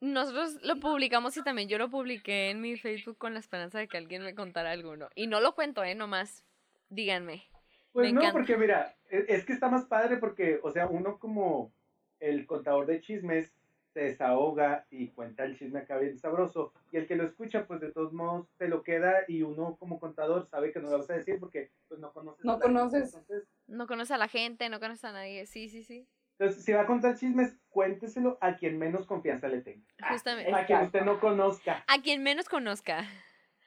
[0.00, 3.88] nosotros lo publicamos y también yo lo publiqué en mi Facebook con la esperanza de
[3.88, 5.08] que alguien me contara alguno.
[5.14, 5.94] Y no lo cuento, ¿eh?
[5.94, 6.44] Nomás,
[6.88, 7.44] díganme.
[7.92, 8.38] Pues Me no, encanta.
[8.38, 11.72] porque mira, e- es que está más padre porque, o sea, uno como
[12.20, 13.52] el contador de chismes
[13.92, 16.72] se desahoga y cuenta el chisme acá bien sabroso.
[16.90, 20.00] Y el que lo escucha, pues de todos modos te lo queda y uno como
[20.00, 22.44] contador sabe que no lo vas a decir porque pues no conoces.
[22.44, 22.78] No a la gente.
[22.80, 23.14] conoces.
[23.14, 25.46] Entonces, No conoce a la gente, no conoce a nadie.
[25.46, 26.08] Sí, sí, sí.
[26.38, 29.86] entonces, si va a contar chismes, cuénteselo a quien menos confianza le tenga.
[30.10, 30.52] Justamente.
[30.52, 31.84] A quien usted no conozca.
[31.86, 33.04] A quien menos conozca.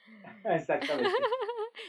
[0.43, 1.09] Exactamente.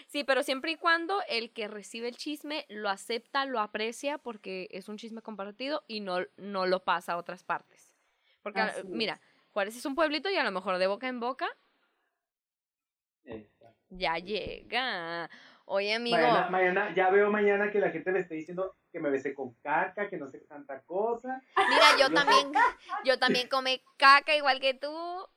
[0.07, 4.69] Sí, pero siempre y cuando el que recibe el chisme lo acepta, lo aprecia, porque
[4.71, 7.97] es un chisme compartido y no, no lo pasa a otras partes.
[8.43, 8.85] Porque, Así es.
[8.87, 9.21] mira,
[9.53, 11.49] Juárez es un pueblito y a lo mejor de boca en boca
[13.91, 15.31] ya llega.
[15.65, 19.11] Oye, amigo, Mañana, mañana, ya veo mañana que la gente me esté diciendo que me
[19.11, 21.43] besé con caca, que no sé tanta cosa.
[21.57, 22.53] mira, yo yo- también,
[23.05, 25.29] yo también come caca igual que tú.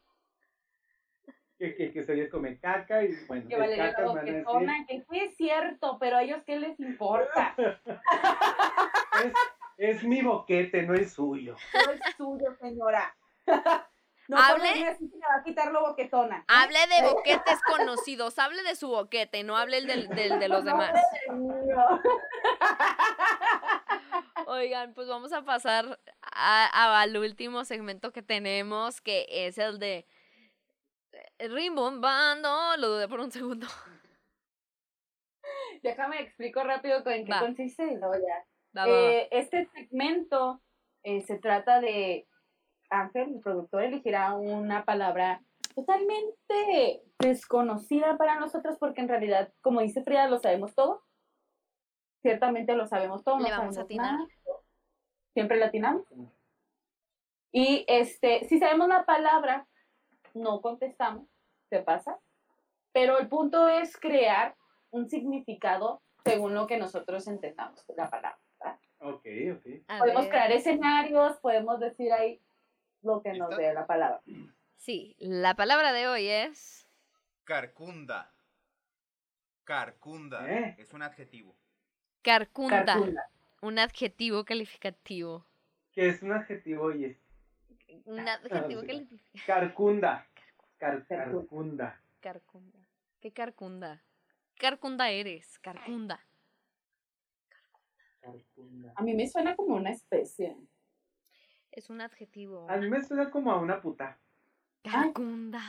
[1.62, 4.44] Que, que, que soy el come caca y bueno, Que es Valeria caca, a decir,
[4.44, 7.54] boquetona, que sí es cierto, pero a ellos qué les importa.
[9.24, 9.34] es,
[9.78, 11.56] es mi boquete, no el suyo.
[11.86, 13.16] No es suyo, señora.
[14.28, 16.38] No Hable- así va a quitar lo boquetona.
[16.38, 16.44] ¿eh?
[16.48, 20.72] Hable de boquetes conocidos, hable de su boquete, no hable del, del de los No
[20.72, 20.94] demás.
[24.48, 29.80] Oigan, pues vamos a pasar a- a- al último segmento que tenemos, que es el
[29.80, 30.06] de
[31.50, 32.50] rimbombando.
[32.78, 33.68] Lo dudé por un segundo.
[35.84, 37.40] Déjame explico rápido en qué Va.
[37.40, 38.46] consiste y luego ya.
[38.78, 39.00] Va, va, va.
[39.00, 40.62] Eh, este segmento
[41.04, 42.28] eh, se trata de
[42.90, 45.42] Ángel, el productor, elegirá una palabra
[45.74, 51.04] totalmente desconocida para nosotros porque en realidad, como dice Frida, lo sabemos todo.
[52.22, 53.40] Ciertamente lo sabemos todo.
[53.40, 54.14] Le no vamos a atinar.
[54.14, 54.28] nada.
[55.34, 56.06] Siempre la atinamos.
[57.52, 59.68] Y este, si sabemos la palabra,
[60.34, 61.28] no contestamos,
[61.72, 62.20] se pasa.
[62.92, 64.56] Pero el punto es crear
[64.92, 68.38] un significado según lo que nosotros entendamos la palabra.
[68.60, 68.80] ¿verdad?
[69.00, 69.66] Ok, ok.
[69.88, 70.30] A Podemos ver.
[70.32, 72.40] crear escenarios, podemos decir ahí
[73.02, 74.22] lo que nos dé la palabra.
[74.76, 76.88] Sí, la palabra de hoy es
[77.46, 78.32] Carcunda.
[79.64, 80.52] Carcunda.
[80.52, 80.76] ¿Eh?
[80.78, 81.56] Es un adjetivo.
[82.22, 83.30] carcunda, Carcunda.
[83.62, 85.46] un adjetivo calificativo.
[85.94, 87.18] Que es un adjetivo y es
[88.06, 88.88] Un adjetivo sí.
[88.88, 89.44] calificativo.
[89.46, 90.28] carcunda.
[90.82, 91.30] Car- Carcunda.
[91.38, 92.02] carcunda.
[92.22, 92.80] Carcunda.
[93.20, 94.04] ¿Qué carcunda?
[94.58, 96.26] Carcunda eres, carcunda.
[98.20, 98.92] Carcunda.
[98.96, 100.58] A mí me suena como una especie.
[101.72, 102.68] Es un adjetivo.
[102.68, 104.18] A mí me suena como a una puta.
[104.84, 105.62] Carcunda.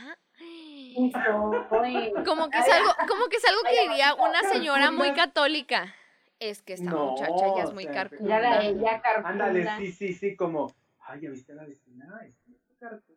[2.24, 5.26] Como que es algo, como que es algo que diría una señora muy Carcunda.
[5.26, 5.94] católica.
[6.38, 8.40] Es que esta No, muchacha ya es o muy sea, Ya carcunda.
[8.40, 9.28] la ella carcunda.
[9.28, 12.20] Ándale, sí, sí, sí, como, ay, ¿ya viste a la vecina?
[12.26, 12.34] Es
[12.80, 13.11] carcunda.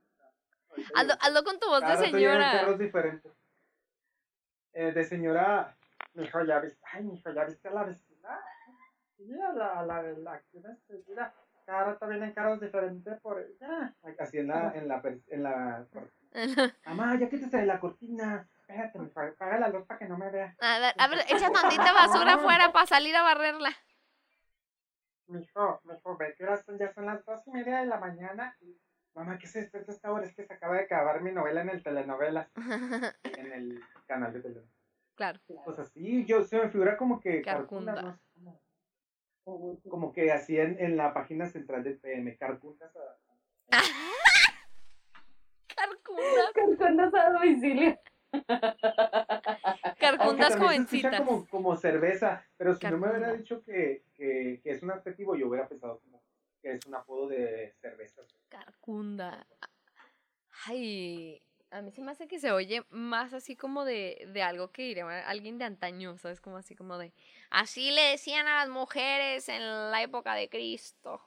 [0.96, 2.52] Hazlo, hazlo con tu voz de señora.
[2.52, 3.32] carros diferentes.
[4.74, 5.76] Eh, de señora,
[6.14, 8.40] mijo, ya viste, ay, mijo, ya viste a la vecina.
[9.18, 10.42] Mira, la, la, la,
[11.08, 11.34] mira,
[11.66, 13.94] cada rato vienen carros diferentes por ella.
[14.20, 15.86] Así en la, en la, en la,
[16.86, 18.48] mamá, ya quítese de la cortina.
[18.60, 20.56] Espérate, mijo, apaga la luz para que no me vea.
[20.60, 23.72] A ver, a ver, echa tantita basura afuera para salir a barrerla.
[25.28, 28.56] Mijo, mijo, ve que ya son las dos y media de la mañana.
[28.62, 28.78] Y
[29.16, 30.26] mamá, ¿qué se despierta esta hora?
[30.26, 32.50] Es que se acaba de acabar mi novela en el telenovelas,
[33.24, 34.76] en el canal de telenovelas.
[35.16, 35.40] claro.
[35.64, 37.94] Pues así, yo se me figura como que Carcunda.
[37.96, 38.62] Carcunda, no sé,
[39.44, 43.18] como, como que así en, en la página central del PM, Carcundas a-
[46.54, 47.14] Carcundas.
[47.14, 48.00] A domicilio.
[50.00, 51.20] Carcundas también se escucha jovencitas.
[51.22, 55.36] como, como cerveza, pero si no me hubiera dicho que, que, que es un adjetivo,
[55.36, 56.22] yo hubiera pensado como
[56.66, 58.24] que es un apodo de cerveza.
[58.50, 59.46] Carcunda.
[60.66, 61.40] Ay,
[61.70, 64.82] a mí se me hace que se oye más así como de, de algo que
[64.82, 66.42] diría alguien de antaño, ¿sabes?
[66.42, 67.14] Como así como de...
[67.52, 69.62] Así le decían a las mujeres en
[69.92, 71.22] la época de Cristo.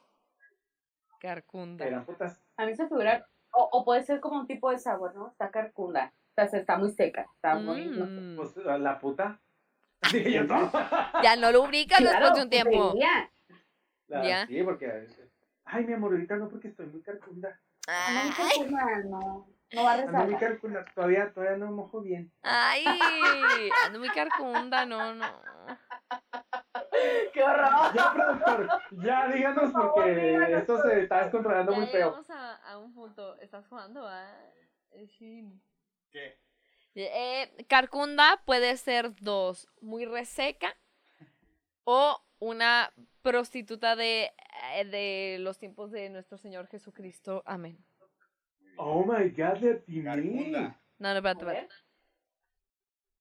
[1.21, 1.85] Carcunda.
[1.85, 2.41] Eran putas.
[2.57, 5.29] A mí se figura, o, o puede ser como un tipo de sabor, ¿no?
[5.29, 6.11] Está carcunda.
[6.31, 7.27] O sea, se- está muy seca.
[7.35, 7.85] Está muy.
[7.85, 8.11] no sé.
[8.11, 8.35] Mm.
[8.35, 9.39] Pues la puta.
[10.11, 10.69] Dije yo, no.
[11.23, 12.93] Ya no lubricas después Claro, de un tiempo.
[14.07, 14.47] La- Ya.
[14.47, 15.07] Sí, porque.
[15.71, 17.49] Ay, mi amor, ahorita no, porque estoy muy carcunda.
[17.87, 18.69] No, Ay,
[19.09, 20.85] no, no va a Ando muy carcunda.
[20.95, 22.31] Todavía, todavía no mojo bien.
[22.43, 22.85] ay,
[23.85, 25.41] ando muy carcunda, no, no.
[27.33, 27.93] ¡Qué horror!
[27.93, 32.07] Ya, productor, ya díganos Por favor, porque díganos, esto se está descontrolando muy feo.
[32.07, 33.39] llegamos a, a un punto.
[33.39, 34.07] ¿Estás jugando?
[34.07, 34.35] Ah,
[35.17, 35.45] sí.
[36.11, 36.39] ¿Qué?
[36.95, 40.75] Eh, carcunda puede ser dos, muy reseca
[41.85, 42.91] o una
[43.21, 44.31] prostituta de,
[44.75, 47.43] eh, de los tiempos de nuestro Señor Jesucristo.
[47.45, 47.77] Amén.
[48.77, 50.51] Oh my god, de atiné.
[50.51, 51.73] No, no, espérate, espérate.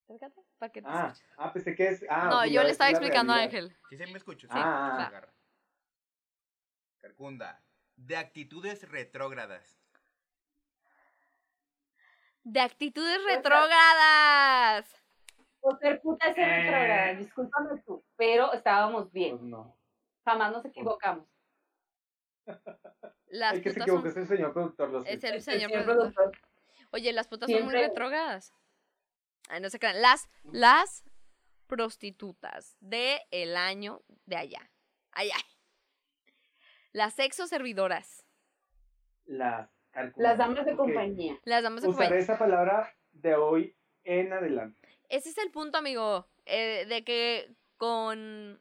[0.05, 1.35] Acércate, para que te Ah, escuches.
[1.37, 2.05] ah, pensé que es.
[2.09, 3.43] Ah, no, yo le estaba explicando a.
[3.43, 3.77] Ángel.
[3.91, 4.47] ¿Sí se me escucha?
[4.47, 4.97] Sí, Ah.
[4.97, 5.35] se agarra.
[7.01, 7.63] Carcunda.
[7.97, 9.77] De actitudes retrógradas.
[12.45, 14.89] De actitudes retrógradas.
[15.61, 17.17] Por ser puta ese Eh.
[17.17, 19.39] discúlpame tú, pero estábamos bien.
[19.39, 19.77] Pues no.
[20.25, 21.27] Jamás nos equivocamos.
[23.29, 24.11] Las Hay que se putas equivocó, son...
[24.11, 24.89] es el señor productor.
[24.91, 26.13] Lo Es el señor productor.
[26.15, 26.39] productor.
[26.93, 28.55] Oye, las putas son muy retrógradas.
[29.51, 30.01] Ay, no se crean.
[30.01, 31.05] Las, las
[31.67, 34.71] prostitutas de el año de allá.
[35.13, 35.37] Allá.
[36.93, 38.25] Las sexo servidoras.
[39.27, 39.69] Las.
[40.17, 41.39] Las damas de compañía.
[41.45, 42.23] Las damas de Usaré compañía.
[42.23, 44.78] esa palabra de hoy en adelante.
[45.09, 46.29] Ese es el punto, amigo.
[46.47, 48.61] eh, de que con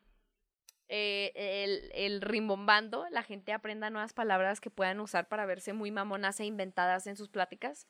[0.89, 5.91] eh, el, el rimbombando la gente aprenda nuevas palabras que puedan usar para verse muy
[5.91, 7.87] mamonas e inventadas en sus pláticas.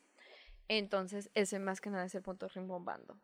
[0.67, 3.19] Entonces, ese más que nada es el punto rimbombando.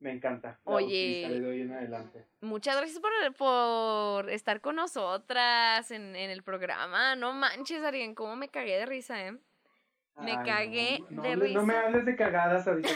[0.00, 0.60] Me encanta.
[0.64, 1.24] La Oye.
[1.24, 2.24] en adelante.
[2.40, 7.16] Muchas gracias por, por estar con nosotras en, en el programa.
[7.16, 9.32] No manches, Arien, cómo me cagué de risa, ¿eh?
[10.20, 11.86] Me Ay, cagué no, no de hables- No me risa.
[11.86, 12.88] hables de cagadas ahorita.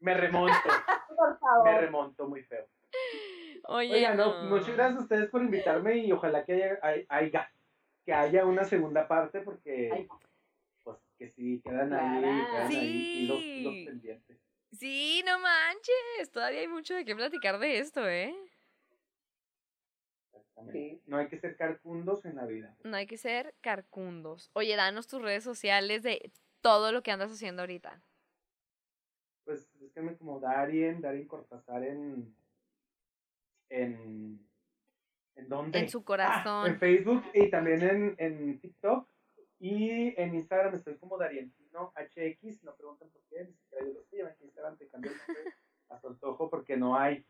[0.00, 0.52] Me remonto.
[1.16, 1.80] Por Me favor.
[1.80, 2.66] remonto muy feo.
[3.64, 4.50] Oye, Oiga, no, no.
[4.50, 7.50] muchas gracias a ustedes por invitarme y ojalá que haya, hay- haya,
[8.04, 10.08] que haya una segunda parte porque Ay,
[10.84, 13.84] pues que sí, quedan ahí, quedan ahí hilos, hilos Sí.
[13.86, 14.38] pendientes.
[14.72, 16.30] Sí, no manches.
[16.30, 18.34] Todavía hay mucho de qué platicar de esto, ¿eh?
[20.32, 20.78] Exactamente.
[20.78, 21.02] Sí.
[21.06, 22.76] No hay que ser carcundos en la vida.
[22.84, 24.50] No hay que ser carcundos.
[24.52, 28.00] Oye, danos tus redes sociales de todo lo que andas haciendo ahorita.
[29.96, 32.34] Búsquenme como Darien, Darien Cortázar en
[33.70, 34.46] en
[35.36, 35.78] ¿en dónde?
[35.78, 36.66] En su Ah, corazón.
[36.66, 39.08] en Facebook y también en, en TikTok
[39.58, 44.02] y en Instagram estoy como Darientino HX, no preguntan por qué, ni siquiera yo lo
[44.04, 45.54] sé, que Instagram te cambia el nombre
[45.88, 47.24] a su antojo porque no hay.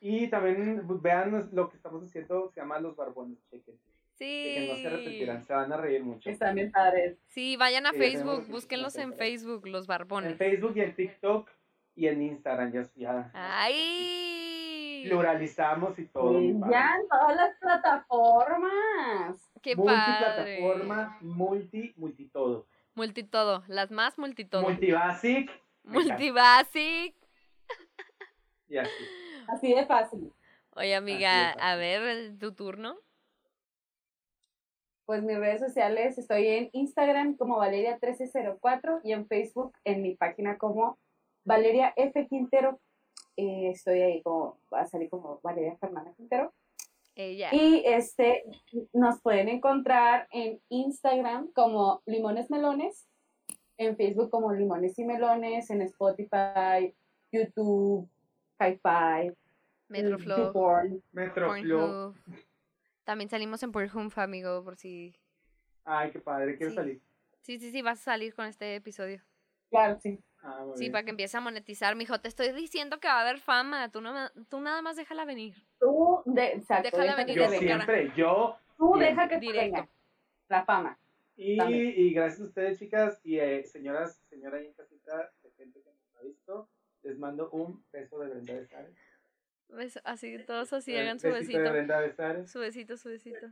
[0.00, 3.78] Y también vean lo que estamos haciendo, se llama Los Barbones, chequen.
[4.18, 5.46] Que no se arrepentirán, Sí.
[5.48, 6.30] se van a reír mucho.
[6.30, 7.18] Están bien padres.
[7.28, 9.12] Sí, vayan a Sí, Facebook, que búsquenlos en.
[9.14, 10.36] Facebook, los En barbones.
[10.38, 11.50] Facebook y en TikTok
[11.94, 13.30] y en Instagram ya, ya.
[13.34, 14.34] ¡Ay!
[15.08, 16.38] pluralizamos y todo.
[16.38, 19.50] Sí, ya en todas las plataformas.
[19.62, 20.60] ¡Qué padre!
[20.60, 22.66] Multiplataforma, multi, multi todo.
[22.94, 24.62] Multitodo, las más multitodo.
[24.62, 25.50] Multibasic.
[25.84, 26.14] me encanta.
[26.14, 27.14] Multibasic.
[28.68, 29.04] Y así.
[29.48, 30.32] Así de fácil.
[30.76, 32.96] Oye, amiga, a ver, tu turno.
[35.04, 40.56] Pues mis redes sociales, estoy en Instagram como Valeria1304 y en Facebook en mi página
[40.56, 40.98] como
[41.44, 42.26] Valeria F.
[42.28, 42.80] Quintero.
[43.36, 46.52] Eh, estoy ahí como, va a salir como Valeria Fernanda Quintero.
[47.16, 47.50] Ella.
[47.52, 48.44] Y este,
[48.92, 53.08] nos pueden encontrar en Instagram como Limones Melones,
[53.76, 56.94] en Facebook como Limones y Melones, en Spotify,
[57.30, 58.08] YouTube,
[58.60, 59.32] Hi-Fi,
[59.88, 60.38] Metroflow.
[60.46, 61.02] YouPorn.
[61.12, 62.14] Metroflow.
[63.04, 65.14] También salimos en Pornhub, amigo, por si...
[65.84, 66.76] Ay, qué padre, quiero Sí.
[66.76, 67.02] salir.
[67.42, 69.20] Sí, sí, sí, vas a salir con este episodio.
[69.74, 70.18] Claro, sí.
[70.42, 70.92] Ah, muy Sí, bien.
[70.92, 72.20] para que empiece a monetizar, mijo.
[72.20, 73.90] Te estoy diciendo que va a haber fama.
[73.90, 74.12] Tú, no,
[74.48, 75.54] tú nada más déjala venir.
[75.80, 79.10] Tú, de, exacto, Déjala deja que venir Yo siempre, yo, Tú Bien.
[79.10, 79.76] deja que te Directo.
[79.76, 79.88] venga
[80.48, 80.98] la fama.
[81.36, 85.80] Y, y gracias a ustedes, chicas, y eh, señoras, señora ahí en casita, de gente
[85.80, 86.68] que nos ha visto,
[87.02, 88.94] les mando un beso de Brenda Besares.
[89.68, 91.72] Bes- Así, todos así, Eh, hagan su besito de besito.
[91.72, 92.50] Brenda Besares.
[92.50, 93.46] Su besito, su besito.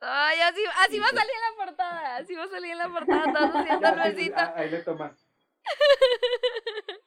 [0.00, 2.16] Ay, así, así va a salir en la portada.
[2.16, 3.32] Así va a salir en la portada.
[3.32, 5.26] Todos haciendo ah, ahí le tomas.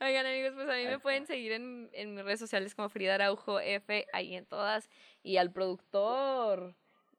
[0.00, 3.14] Oigan, amigos, pues a mí me pueden seguir en, en mis redes sociales como Frida
[3.14, 4.88] Araujo F, ahí en todas.
[5.22, 6.76] Y al productor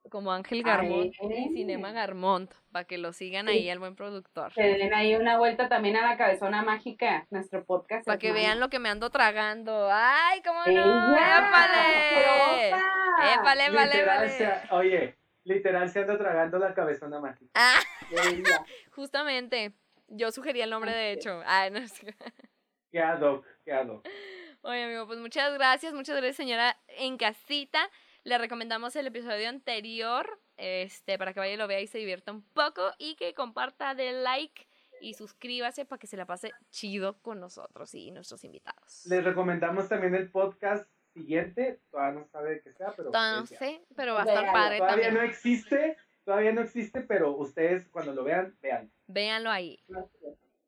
[0.10, 4.54] como Ángel Garmont y Cinema Garmont, para que lo sigan ahí al buen productor.
[4.54, 8.06] Que den ahí una vuelta también a la cabezona mágica, nuestro podcast.
[8.06, 9.90] Para que vean lo que me ando tragando.
[9.92, 11.16] ¡Ay, cómo no!
[11.16, 12.70] ¡Épale!
[13.34, 14.30] ¡Épale, épale, épale!
[14.30, 17.52] se- oye, literal se anda tragando la cabezona mágica.
[17.56, 17.80] Ah,
[18.92, 19.74] justamente.
[20.10, 21.42] Yo sugerí el nombre, de hecho.
[21.46, 22.16] Ay, no sé.
[22.92, 24.08] Qué ad hoc, qué ad hoc.
[24.62, 27.90] Oye, amigo, pues muchas gracias, muchas gracias, señora en casita.
[28.28, 32.34] Le recomendamos el episodio anterior, este, para que vaya y lo vea y se divierta
[32.34, 34.68] un poco y que comparta, de like
[35.00, 39.06] y suscríbase para que se la pase chido con nosotros y nuestros invitados.
[39.06, 43.44] Les recomendamos también el podcast siguiente, todavía no sabe de qué sea, pero Todavía no
[43.44, 45.14] ustedes sé, pero va a estar padre Todavía también.
[45.14, 45.96] no existe,
[46.26, 49.80] todavía no existe, pero ustedes cuando lo vean, vean, Véanlo ahí.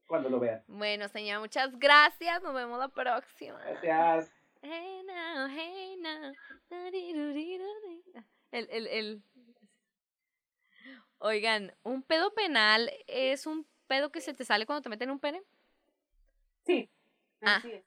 [0.08, 0.64] cuando lo vean.
[0.68, 2.42] Bueno, señora, muchas gracias.
[2.42, 3.60] Nos vemos la próxima.
[3.82, 4.39] Gracias.
[4.62, 6.34] Hey now, hey now.
[6.70, 8.04] da-di-du-di-du-di.
[8.52, 9.24] El, el, el.
[11.20, 15.20] Oigan, un pedo penal es un pedo que se te sale cuando te meten un
[15.20, 15.42] pene.
[16.66, 16.90] Sí.
[17.42, 17.58] Ah.
[17.58, 17.86] así es.